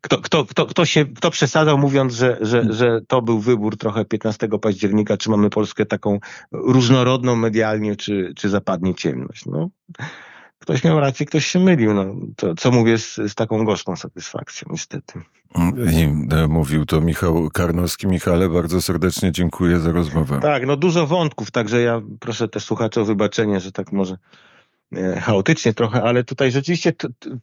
Kto, 0.00 0.18
kto, 0.18 0.44
kto, 0.44 0.66
kto, 0.66 0.84
się, 0.84 1.06
kto 1.06 1.30
przesadzał 1.30 1.78
mówiąc, 1.78 2.14
że, 2.14 2.38
że, 2.40 2.72
że 2.72 3.00
to 3.08 3.22
był 3.22 3.40
wybór 3.40 3.76
trochę 3.76 4.04
15 4.04 4.48
października, 4.62 5.16
czy 5.16 5.30
mamy 5.30 5.50
Polskę 5.50 5.86
taką 5.86 6.18
różnorodną 6.52 7.36
medialnie, 7.36 7.96
czy, 7.96 8.32
czy 8.36 8.48
zapadnie 8.48 8.94
ciemność. 8.94 9.46
No, 9.46 9.70
ktoś 10.60 10.84
miał 10.84 11.00
rację, 11.00 11.26
ktoś 11.26 11.46
się 11.46 11.60
mylił. 11.60 11.94
No, 11.94 12.04
to, 12.36 12.54
co 12.54 12.70
mówię 12.70 12.98
z, 12.98 13.14
z 13.14 13.34
taką 13.34 13.64
gorzką 13.64 13.96
satysfakcją, 13.96 14.68
niestety. 14.70 15.20
I 15.92 16.02
e, 16.34 16.48
mówił 16.48 16.86
to 16.86 17.00
Michał 17.00 17.50
Karnowski. 17.50 18.06
Michale, 18.06 18.48
bardzo 18.48 18.82
serdecznie 18.82 19.32
dziękuję 19.32 19.78
za 19.78 19.92
rozmowę. 19.92 20.38
Tak, 20.42 20.66
no 20.66 20.76
dużo 20.76 21.06
wątków, 21.06 21.50
także 21.50 21.80
ja 21.80 22.02
proszę 22.20 22.48
też 22.48 22.64
słuchaczy 22.64 23.00
o 23.00 23.04
wybaczenie, 23.04 23.60
że 23.60 23.72
tak 23.72 23.92
może 23.92 24.16
e, 24.96 25.20
chaotycznie 25.20 25.74
trochę, 25.74 26.02
ale 26.02 26.24
tutaj 26.24 26.50
rzeczywiście 26.50 26.92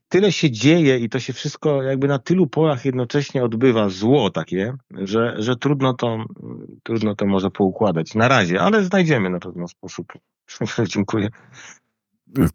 tyle 0.09 0.31
się 0.31 0.51
dzieje 0.51 0.99
i 0.99 1.09
to 1.09 1.19
się 1.19 1.33
wszystko 1.33 1.83
jakby 1.83 2.07
na 2.07 2.19
tylu 2.19 2.47
polach 2.47 2.85
jednocześnie 2.85 3.43
odbywa 3.43 3.89
zło 3.89 4.29
takie, 4.29 4.73
że, 4.91 5.35
że 5.39 5.55
trudno 5.55 5.93
to 5.93 6.25
trudno 6.83 7.15
to 7.15 7.25
może 7.25 7.51
poukładać 7.51 8.15
na 8.15 8.27
razie, 8.27 8.61
ale 8.61 8.83
znajdziemy 8.83 9.29
na 9.29 9.39
pewno 9.39 9.67
sposób. 9.67 10.13
Dziękuję. 10.93 11.29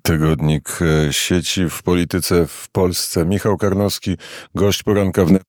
Tygodnik 0.03 0.69
e, 0.83 1.13
sieci 1.13 1.71
w 1.71 1.83
polityce 1.83 2.47
w 2.47 2.69
Polsce. 2.73 3.27
Michał 3.27 3.57
Karnowski, 3.57 4.17
gość 4.55 4.83
poranka 4.83 5.25
wnet. 5.25 5.41